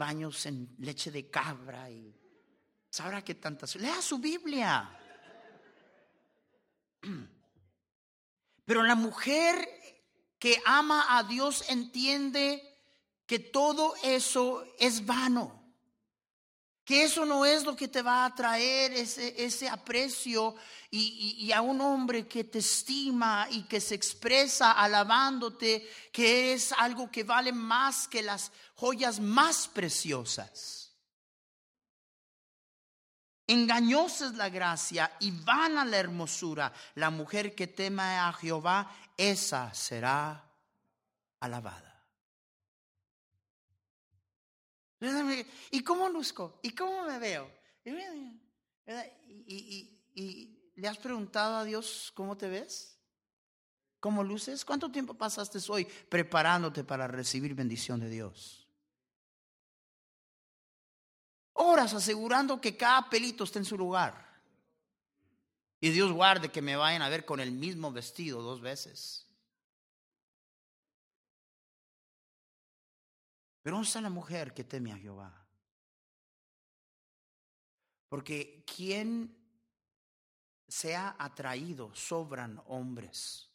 [0.00, 2.16] baños en leche de cabra y
[2.88, 3.76] sabrá que tantas.
[3.76, 4.98] Lea su Biblia.
[8.64, 9.68] Pero la mujer
[10.38, 12.66] que ama a Dios entiende
[13.26, 15.59] que todo eso es vano.
[16.84, 20.56] Que eso no es lo que te va a traer ese, aprecio
[20.90, 26.72] y, y, a un hombre que te estima y que se expresa alabándote, que es
[26.72, 30.80] algo que vale más que las joyas más preciosas.
[33.50, 36.72] Engañosa es la gracia y vana la hermosura.
[36.94, 40.44] La mujer que teme a Jehová, esa será
[41.40, 41.89] alabada.
[45.70, 46.58] ¿Y cómo luzco?
[46.62, 47.50] ¿Y cómo me veo?
[49.46, 52.98] ¿Y, le has preguntado a Dios cómo te ves?
[53.98, 54.64] ¿Cómo luces?
[54.64, 58.66] ¿Cuánto tiempo pasaste hoy preparándote para recibir bendición de Dios?
[61.52, 64.30] Horas asegurando que cada pelito esté en su lugar.
[65.80, 69.29] Y Dios guarde que me vayan a ver con el mismo vestido dos veces.
[73.62, 75.46] Pero ¿dónde está la mujer que teme a Jehová?
[78.08, 79.36] Porque quien
[80.66, 83.50] sea atraído sobran hombres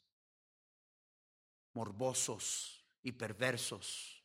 [1.74, 4.24] morbosos y perversos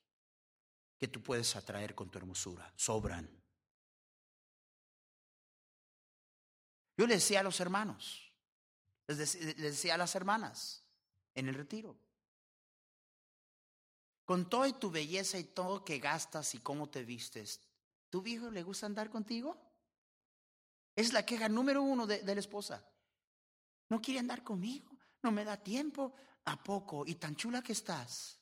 [0.96, 2.72] que tú puedes atraer con tu hermosura.
[2.76, 3.28] Sobran.
[6.96, 8.30] Yo le decía a los hermanos,
[9.06, 10.84] les decía, a las hermanas
[11.34, 11.98] en el retiro,
[14.30, 17.60] con toda tu belleza y todo que gastas y cómo te vistes,
[18.10, 19.60] ¿tu viejo le gusta andar contigo?
[20.94, 22.80] Es la queja número uno de, la esposa.
[23.88, 24.88] No quiere andar conmigo,
[25.24, 26.14] no me da tiempo.
[26.44, 27.04] ¿A poco?
[27.04, 28.38] ¿Y tan chula que estás?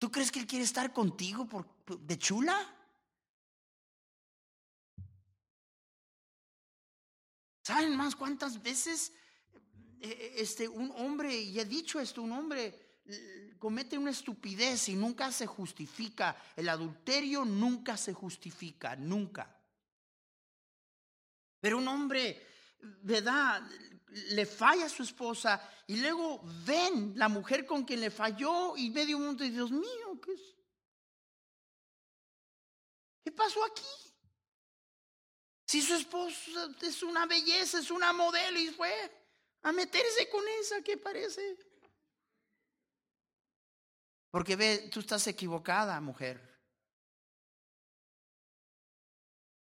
[0.00, 1.68] ¿Tú crees que él quiere estar contigo por,
[2.00, 2.58] de chula?
[7.62, 9.12] ¿Saben más cuántas veces
[10.00, 12.91] eh, eh, este, un hombre, y he dicho esto, un hombre
[13.58, 16.36] comete una estupidez y nunca se justifica.
[16.56, 19.56] El adulterio nunca se justifica, nunca.
[21.60, 22.44] Pero un hombre,
[23.02, 23.62] ¿verdad?
[24.08, 28.90] Le falla a su esposa y luego ven la mujer con quien le falló y
[28.90, 30.56] medio mundo y Dios mío, ¿qué es?
[33.24, 33.86] ¿Qué pasó aquí?
[35.66, 38.92] Si su esposa es una belleza, es una modelo y fue
[39.62, 41.71] a meterse con esa que parece
[44.32, 46.40] porque ve, tú estás equivocada, mujer.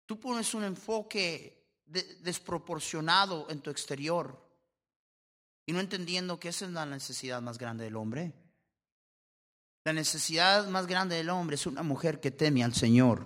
[0.06, 4.40] Tú pones un enfoque desproporcionado en tu exterior
[5.66, 8.32] y no entendiendo que esa es la necesidad más grande del hombre.
[9.86, 13.26] La necesidad más grande del hombre es una mujer que teme al Señor.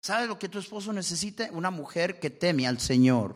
[0.00, 1.48] ¿Sabes lo que tu esposo necesita?
[1.50, 3.34] Una mujer que teme al Señor.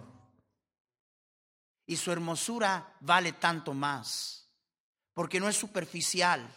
[1.87, 4.39] Y su hermosura vale tanto más
[5.15, 6.49] porque no es superficial.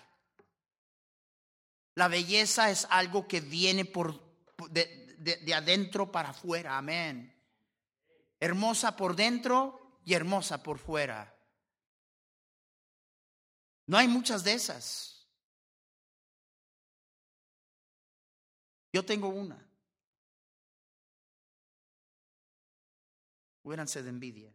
[1.95, 4.19] La belleza es algo que viene por,
[4.69, 7.33] de, de adentro para afuera, amén.
[8.39, 11.33] Hermosa por dentro y hermosa por fuera.
[13.85, 15.27] No hay muchas de esas.
[18.93, 19.67] Yo tengo una.
[23.63, 24.53] Huéranse de envidia.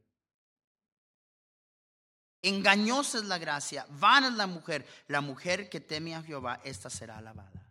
[2.43, 4.86] Engañosa es la gracia, vana es la mujer.
[5.09, 7.68] La mujer que teme a Jehová, esta será alabada.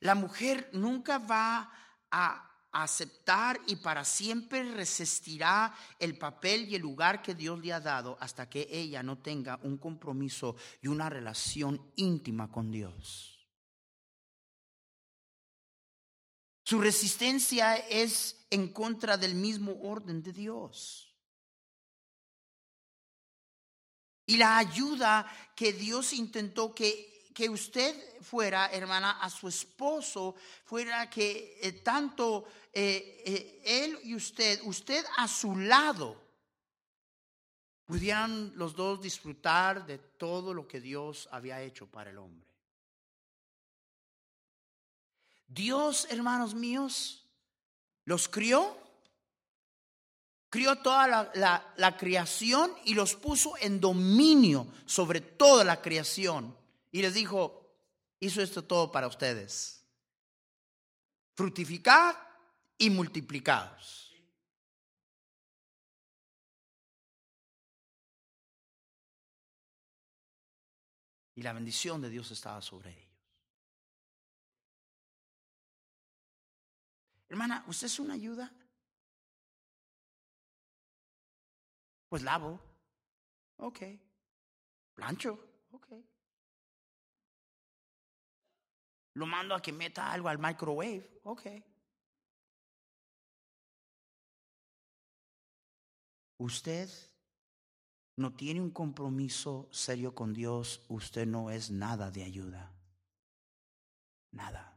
[0.00, 1.70] La mujer nunca va
[2.10, 7.80] a aceptar y para siempre resistirá el papel y el lugar que Dios le ha
[7.80, 13.32] dado hasta que ella no tenga un compromiso y una relación íntima con Dios.
[16.64, 21.11] Su resistencia es en contra del mismo orden de Dios.
[24.32, 31.10] Y la ayuda que Dios intentó que, que usted fuera, hermana, a su esposo, fuera
[31.10, 36.18] que eh, tanto eh, eh, él y usted, usted a su lado,
[37.84, 42.48] pudieran los dos disfrutar de todo lo que Dios había hecho para el hombre.
[45.46, 47.26] Dios, hermanos míos,
[48.06, 48.78] los crió,
[50.52, 56.54] crió toda la, creación y los puso en dominio sobre toda la creación.
[56.90, 57.74] Y les dijo,
[58.20, 59.82] hizo esto todo para ustedes.
[61.34, 62.14] Fructificad
[62.76, 64.14] y multiplicados.
[71.34, 73.10] Y la bendición de Dios estaba sobre ellos.
[77.30, 78.52] Hermana, ¿usted es una ayuda?
[82.12, 82.60] Pues lavo.
[83.56, 83.78] Ok.
[84.92, 85.32] Plancho.
[85.70, 85.86] Ok.
[89.14, 91.22] Lo mando a que meta algo al microwave.
[91.24, 91.46] Ok.
[96.36, 96.90] Usted
[98.18, 102.74] no tiene un compromiso serio con Dios, usted no es nada de ayuda.
[104.32, 104.71] Nada.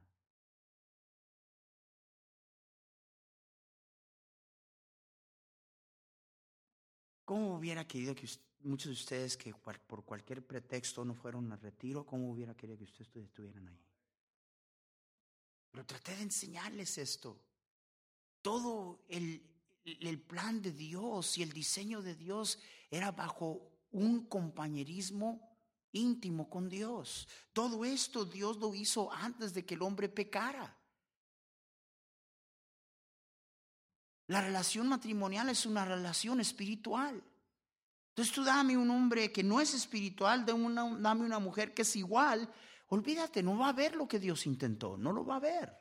[7.26, 8.30] ¿Cómo hubiera querido que
[8.62, 12.84] muchos de ustedes que por cualquier pretexto no fueron al retiro, cómo hubiera querido que
[12.84, 13.80] ustedes estuvieran ahí?
[15.72, 17.38] Pero traté de enseñarles esto.
[18.42, 19.44] Todo el,
[19.84, 22.60] el plan de Dios y el diseño de Dios
[22.90, 25.58] era bajo un compañerismo
[25.92, 27.28] íntimo con Dios.
[27.54, 30.78] Todo esto Dios lo hizo antes de que el hombre pecara.
[34.28, 37.24] La relación matrimonial es una relación espiritual.
[38.10, 42.50] Entonces tú dame un hombre que no es espiritual, dame una, mujer que es igual.
[42.88, 45.78] Olvídate, no va a ver lo que Dios intentó, no lo va a ver.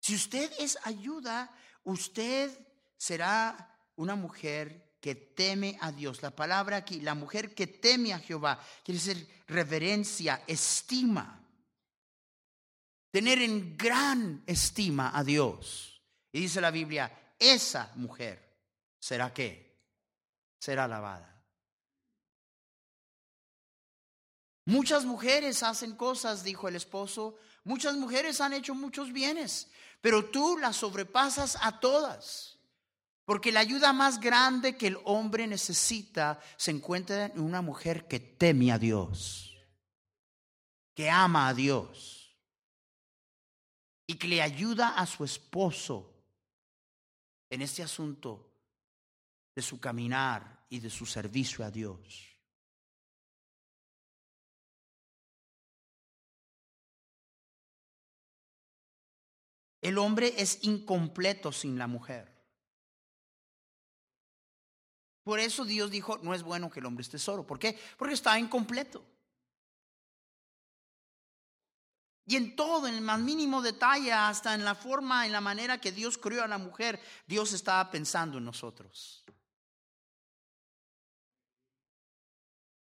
[0.00, 1.50] Si usted es ayuda,
[1.84, 2.50] usted
[2.96, 6.20] será una mujer que teme a Dios.
[6.20, 11.39] La palabra aquí, la mujer que teme a Jehová, quiere decir reverencia, estima.
[13.10, 16.00] Tener en gran estima a Dios.
[16.32, 18.40] Y dice la Biblia, esa mujer
[19.00, 19.78] será qué?
[20.60, 21.26] Será alabada.
[24.66, 29.68] Muchas mujeres hacen cosas, dijo el esposo, muchas mujeres han hecho muchos bienes,
[30.00, 32.58] pero tú las sobrepasas a todas.
[33.24, 38.20] Porque la ayuda más grande que el hombre necesita se encuentra en una mujer que
[38.20, 39.56] teme a Dios,
[40.94, 42.19] que ama a Dios
[44.10, 46.12] y que le ayuda a su esposo
[47.48, 48.50] en este asunto
[49.54, 52.36] de su caminar y de su servicio a Dios.
[59.80, 62.36] El hombre es incompleto sin la mujer.
[65.22, 67.46] Por eso Dios dijo, no es bueno que el hombre esté solo.
[67.46, 67.78] ¿Por qué?
[67.96, 69.06] Porque está incompleto.
[72.30, 75.80] Y en todo, en el más mínimo detalle, hasta en la forma, en la manera
[75.80, 79.24] que Dios creó a la mujer, Dios estaba pensando en nosotros.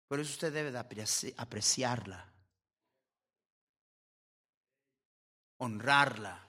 [0.09, 0.79] Por eso usted debe de
[1.37, 2.33] apreciarla,
[5.59, 6.49] honrarla.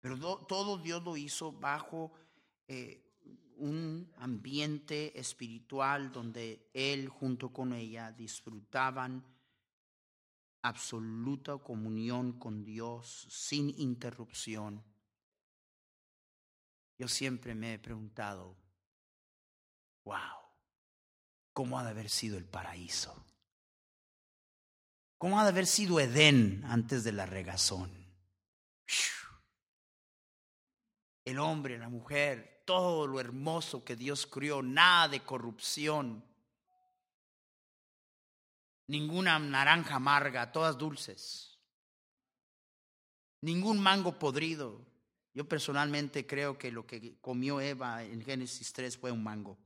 [0.00, 2.10] Pero todo Dios lo hizo bajo
[2.66, 3.05] eh,
[3.56, 9.24] un ambiente espiritual donde Él junto con ella disfrutaban
[10.62, 14.82] absoluta comunión con Dios sin interrupción.
[16.98, 18.56] Yo siempre me he preguntado,
[20.04, 20.16] wow,
[21.52, 23.24] ¿cómo ha de haber sido el paraíso?
[25.18, 28.06] ¿Cómo ha de haber sido Edén antes de la regazón?
[31.26, 36.22] el hombre, la mujer, todo lo hermoso que Dios crió, nada de corrupción,
[38.88, 41.58] ninguna naranja amarga, todas dulces,
[43.40, 44.84] ningún mango podrido.
[45.32, 49.56] Yo personalmente creo que lo que comió Eva en Génesis 3 fue un mango.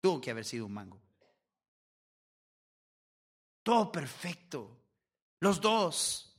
[0.00, 1.00] Tuvo que haber sido un mango.
[3.62, 4.76] Todo perfecto.
[5.40, 6.36] Los dos,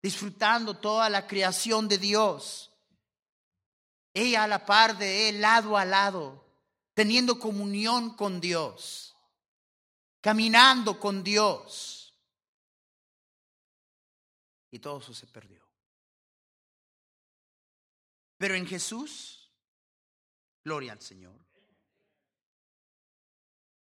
[0.00, 2.71] disfrutando toda la creación de Dios.
[4.14, 6.44] Ella a la par de él, lado a lado,
[6.94, 9.16] teniendo comunión con Dios,
[10.20, 12.14] caminando con Dios.
[14.70, 15.62] Y todo eso se perdió.
[18.38, 19.50] Pero en Jesús,
[20.64, 21.42] gloria al Señor,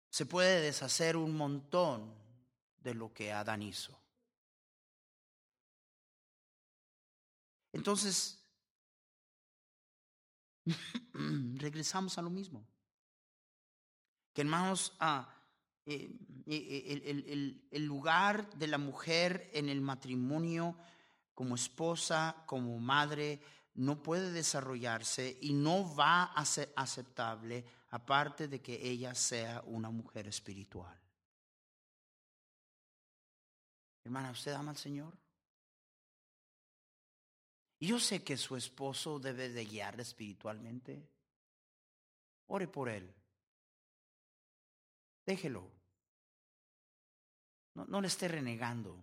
[0.10, 2.16] se puede deshacer un montón
[2.78, 4.00] de lo que Adán hizo.
[7.74, 8.45] Entonces,
[11.56, 12.66] regresamos a lo mismo.
[14.34, 15.34] Que hermanos, ah,
[15.86, 16.10] eh,
[16.48, 20.78] eh, el, lugar de la mujer en el matrimonio
[21.34, 23.40] como esposa, como madre,
[23.76, 29.90] no puede desarrollarse y no va a ser aceptable aparte de que ella sea una
[29.90, 30.98] mujer espiritual.
[34.04, 35.25] Hermana, ¿usted ama al Señor?
[37.80, 41.08] Yo sé que su esposo debe de guiarle espiritualmente.
[42.48, 43.14] Ore por él.
[45.26, 45.70] Déjelo.
[47.74, 48.96] No, le esté renegando.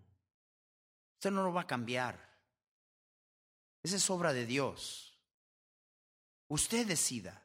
[1.14, 2.18] Usted no lo va a cambiar.
[3.83, 5.18] Esa es obra de Dios.
[6.49, 7.43] Usted decida.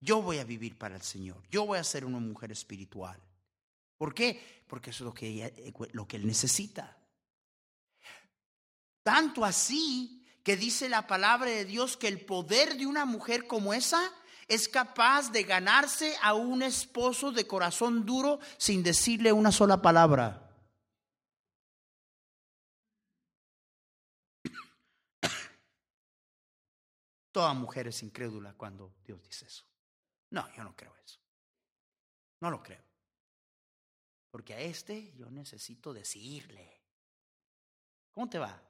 [0.00, 1.42] Yo voy a vivir para el Señor.
[1.50, 3.20] Yo voy a ser una mujer espiritual.
[3.96, 4.62] ¿Por qué?
[4.68, 6.95] Porque eso es lo que, lo que Él necesita.
[9.06, 13.72] Tanto así que dice la palabra de Dios que el poder de una mujer como
[13.72, 14.02] esa
[14.48, 20.50] es capaz de ganarse a un esposo de corazón duro sin decirle una sola palabra.
[27.30, 29.64] Toda mujer es incrédula cuando Dios dice eso.
[30.30, 31.20] No, yo no creo eso.
[32.40, 32.82] No lo creo.
[34.32, 36.82] Porque a este yo necesito decirle.
[38.10, 38.66] ¿Cómo te va?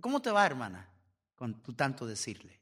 [0.00, 0.88] ¿Cómo te va, hermana?
[1.34, 2.60] Con tu tanto decirle.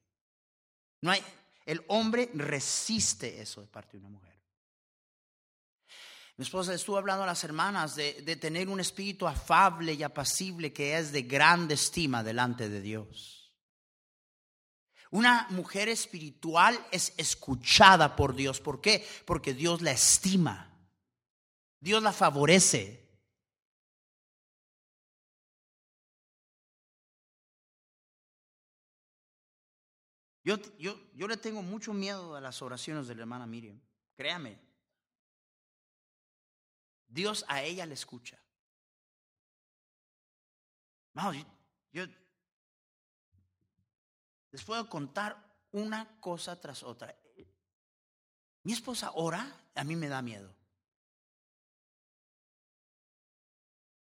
[1.01, 1.23] No hay,
[1.67, 4.35] el hombre resiste eso de parte de una mujer.
[6.37, 10.73] Mi esposa estuvo hablando a las hermanas de, de tener un espíritu afable y apacible
[10.73, 13.45] que es de grande estima delante de Dios.
[15.11, 18.61] Una mujer espiritual es escuchada por Dios.
[18.61, 19.07] ¿Por qué?
[19.25, 20.77] Porque Dios la estima.
[21.79, 23.04] Dios la favorece.
[30.45, 33.81] Yo, yo, yo le tengo mucho miedo a las oraciones de la hermana Miriam.
[34.15, 34.59] Créame.
[37.09, 38.39] Dios a ella le escucha.
[41.15, 41.33] No,
[41.93, 42.05] yo,
[44.51, 45.43] les puedo contar
[45.73, 47.17] una cosa tras otra.
[48.65, 50.55] Mi esposa ora, a mí me da miedo.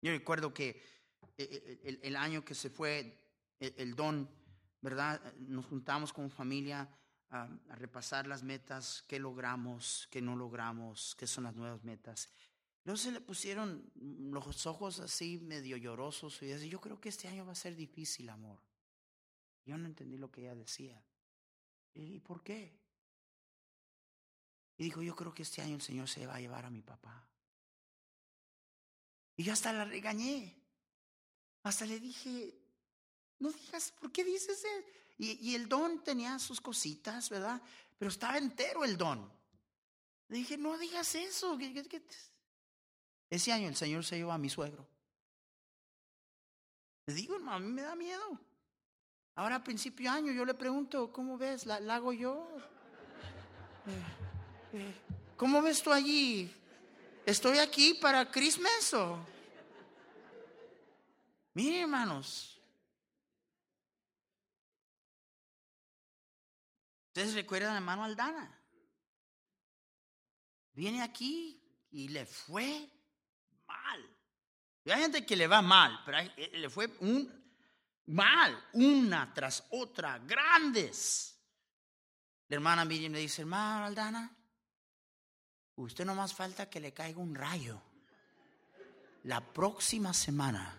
[0.02, 3.16] Yo recuerdo que eh, eh, el, el año que se fue
[3.58, 4.28] el don
[4.80, 5.20] ¿verdad?
[5.38, 6.88] Nos juntamos como familia
[7.30, 12.30] a, repasar las metas, qué logramos, qué no logramos, qué son las nuevas metas.
[12.84, 17.26] Luego se le pusieron los ojos así medio llorosos y dice, yo creo que este
[17.26, 18.60] año va a ser difícil, amor.
[19.64, 21.04] Yo no entendí lo que ella decía.
[21.94, 22.78] ¿Y por qué?
[24.78, 26.82] Y dijo, yo creo que este año el Señor se va a llevar a mi
[26.82, 27.28] papá.
[29.36, 30.62] Y yo hasta la regañé.
[31.62, 32.65] Hasta le dije,
[33.38, 34.88] no digas, ¿por qué dices eso?
[35.18, 37.60] Y, el don tenía sus cositas, ¿verdad?
[37.98, 39.30] Pero estaba entero el don.
[40.28, 41.58] Le dije, no digas eso.
[43.30, 44.86] Ese año el Señor se llevó a mi suegro.
[47.06, 48.38] Le digo, a mí me da miedo.
[49.36, 51.66] Ahora a principio de año yo le pregunto, ¿cómo ves?
[51.66, 52.48] ¿La, hago yo?
[53.88, 54.02] Eh,
[54.80, 54.94] eh,
[55.36, 56.52] ¿Cómo ves tú allí?
[57.24, 59.24] ¿Estoy aquí para Christmas o?
[61.54, 62.55] Mire, hermanos,
[67.16, 68.60] Ustedes recuerdan a hermano Aldana.
[70.74, 71.58] Viene aquí
[71.90, 72.90] y le fue
[73.66, 74.06] mal.
[74.84, 77.26] hay gente que le va mal, pero eh, le fue un
[78.08, 81.40] mal, una tras otra, grandes.
[82.48, 84.36] La hermana Miriam le dice, hermano Aldana,
[85.76, 87.80] usted no más falta que le caiga un rayo.
[89.22, 90.76] La próxima semana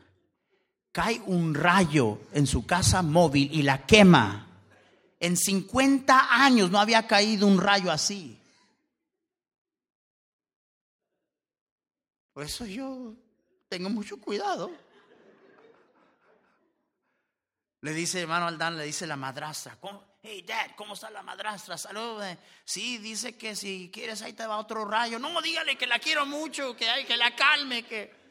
[0.91, 4.46] cae un rayo en su casa móvil y la quema
[5.19, 8.39] en 50 años no había caído un rayo así.
[12.33, 13.15] Por eso yo
[13.67, 14.71] tengo mucho cuidado.
[17.81, 19.77] Le dice hermano Aldán, le dice la madrastra,
[20.21, 21.77] hey dad, ¿cómo está la madrastra?
[21.77, 22.21] Salud.
[22.65, 25.19] Sí, dice que si quieres ahí te va otro rayo.
[25.19, 28.26] No, dígale que la quiero mucho, que, hay, que la calme, que...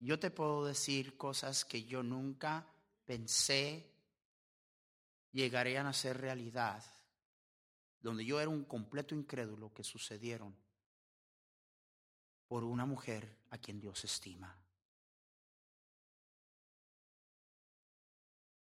[0.00, 2.66] Yo te puedo decir cosas que yo nunca
[3.04, 3.90] pensé
[5.32, 6.84] llegarían a ser realidad,
[8.00, 10.54] donde yo era un completo incrédulo que sucedieron
[12.46, 14.56] por una mujer a quien Dios estima.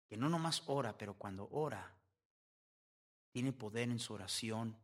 [0.08, 1.94] Que no nomás ora, pero cuando ora,
[3.30, 4.76] tiene poder en su oración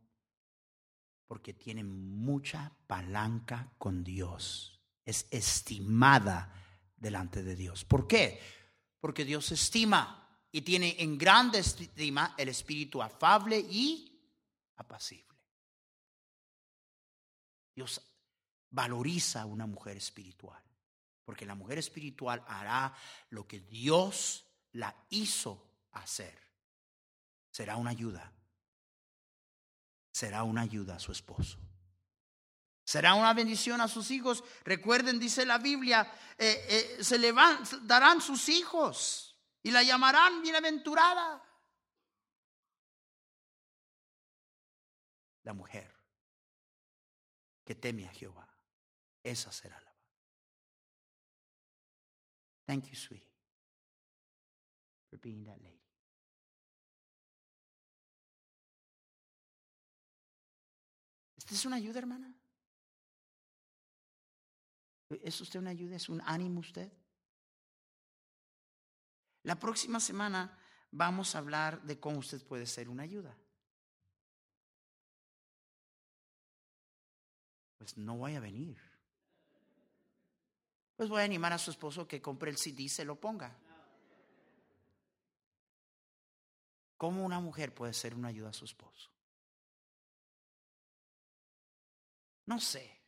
[1.27, 4.74] porque tiene mucha palanca con Dios.
[5.05, 6.51] Es estimada
[6.97, 7.85] delante de Dios.
[7.85, 8.41] ¿Por qué?
[8.99, 14.11] Porque Dios estima y tiene en grande estima el espíritu afable y
[14.77, 15.25] apacible.
[17.75, 18.01] Dios
[18.69, 20.63] valoriza a una mujer espiritual,
[21.23, 22.95] porque la mujer espiritual hará
[23.29, 26.39] lo que Dios la hizo hacer.
[27.51, 28.33] Será una ayuda.
[30.11, 31.64] Será una ayuda a su esposo.
[32.85, 34.43] Será una bendición a sus hijos.
[34.63, 37.33] Recuerden, dice la Biblia, eh, eh, se le
[37.81, 41.43] darán sus hijos y la llamarán bienaventurada.
[45.43, 45.91] La mujer
[47.63, 48.47] que teme a Jehová,
[49.23, 49.95] esa será la.
[52.67, 53.33] Thank you, sweetie,
[55.09, 55.81] for being that lady.
[61.37, 62.35] ¿Esta es una ayuda, hermana?
[65.09, 65.95] ¿Es usted una ayuda?
[65.95, 66.91] ¿Es un ánimo usted?
[69.43, 70.57] La próxima semana
[70.91, 73.37] vamos a hablar de cómo usted puede ser una ayuda.
[77.77, 78.79] Pues no voy a venir.
[80.95, 83.55] Pues voy a animar a su esposo que compre el CD y se lo ponga.
[86.97, 89.11] ¿Cómo una mujer puede ser una ayuda a su esposo?
[92.47, 93.04] No sé.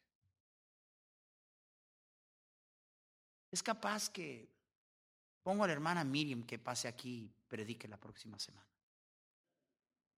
[3.57, 4.47] Es capaz que
[5.41, 8.69] pongo a la hermana Miriam que pase aquí y predique la próxima semana.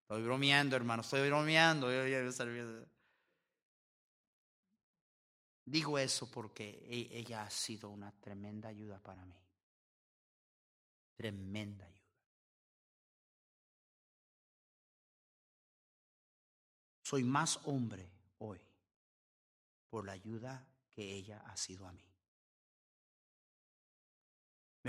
[0.01, 1.87] Estoy bromeando, hermano, estoy bromeando.
[5.63, 9.39] Digo eso porque e, ella ha sido una tremenda ayuda para mí.
[11.15, 12.11] Tremenda ayuda.
[17.03, 18.59] Soy más hombre hoy
[19.89, 22.08] por la ayuda que ella ha sido a mí.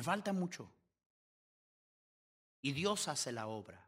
[0.00, 0.72] Me falta mucho.
[2.62, 3.86] Y Dios hace la obra.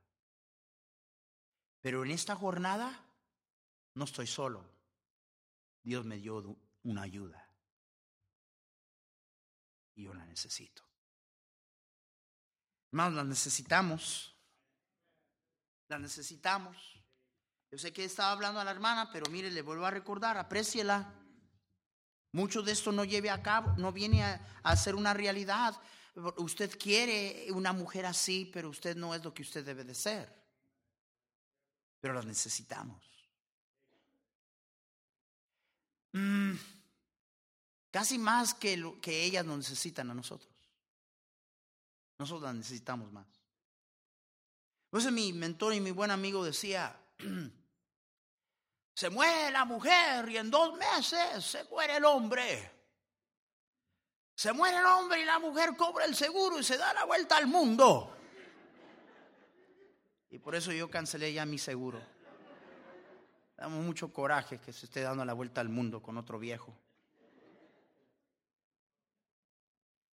[1.80, 3.02] Pero en esta jornada
[3.94, 4.62] no estoy solo.
[5.82, 7.48] Dios me dio una ayuda.
[9.94, 10.82] Y yo la necesito.
[12.90, 14.36] Hermanos, la necesitamos.
[15.88, 16.76] La necesitamos.
[17.70, 21.10] Yo sé que estaba hablando a la hermana, pero mire, le vuelvo a recordar, apréciela.
[22.32, 25.74] Mucho de esto no lleve a cabo, no viene a, a ser una realidad.
[26.14, 30.30] Usted quiere una mujer así, pero usted no es lo que usted debe de ser.
[32.00, 33.02] Pero la necesitamos.
[36.12, 36.52] Mm,
[37.90, 40.52] casi más que, lo, que ellas nos necesitan a nosotros.
[42.18, 43.26] Nosotros las necesitamos más.
[44.90, 46.94] Por eso mi mentor y mi buen amigo decía,
[48.94, 52.81] se muere la mujer y en dos meses se muere el hombre.
[54.42, 57.36] Se muere el hombre y la mujer cobra el seguro y se da la vuelta
[57.36, 58.12] al mundo.
[60.30, 62.02] Y por eso yo cancelé ya mi seguro.
[63.56, 66.76] Damos mucho coraje que se esté dando la vuelta al mundo con otro viejo.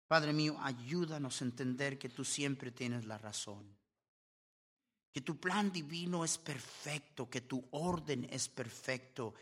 [0.08, 3.76] Padre mío, ayúdanos a entender que tú siempre tienes la razón
[5.12, 9.34] que tu plan divino es perfecto, que tu orden es perfecto,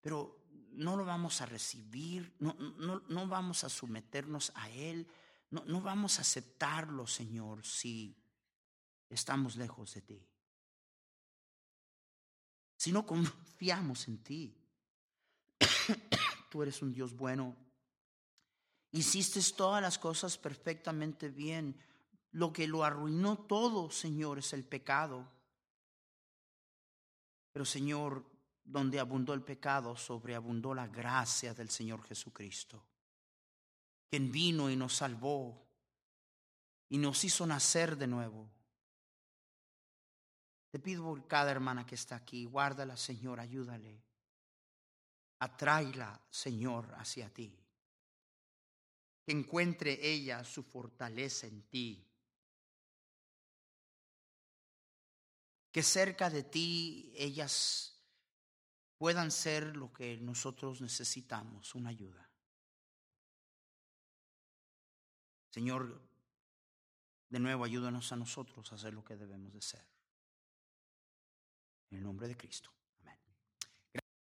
[0.00, 0.41] pero
[0.74, 2.54] no lo vamos a recibir, no,
[3.08, 5.06] no, vamos a someternos a Él,
[5.50, 8.16] no, no vamos a aceptarlo, Señor, si
[9.08, 10.28] estamos lejos de ti.
[12.76, 14.56] Si no confiamos en ti,
[16.50, 17.56] tú eres un Dios bueno,
[18.90, 21.78] hiciste todas las cosas perfectamente bien
[22.32, 25.30] lo que lo arruinó todo, Señor, es el pecado.
[27.52, 28.24] Pero, Señor,
[28.64, 32.84] donde abundó el pecado, sobreabundó la gracia del Señor Jesucristo,
[34.08, 35.66] quien vino y nos salvó
[36.88, 38.50] y nos hizo nacer de nuevo.
[40.70, 44.02] Te pido por cada hermana que está aquí, guárdala, Señor, ayúdale.
[45.38, 47.58] Atráela, Señor, hacia ti.
[49.24, 52.12] Que encuentre ella su fortaleza en ti
[55.72, 57.91] que cerca de ti ellas
[59.02, 62.30] puedan ser lo que nosotros necesitamos, una ayuda.
[65.50, 66.00] Señor,
[67.28, 69.84] de nuevo ayúdanos a nosotros a hacer lo que debemos de ser.
[71.90, 72.72] En el nombre de Cristo.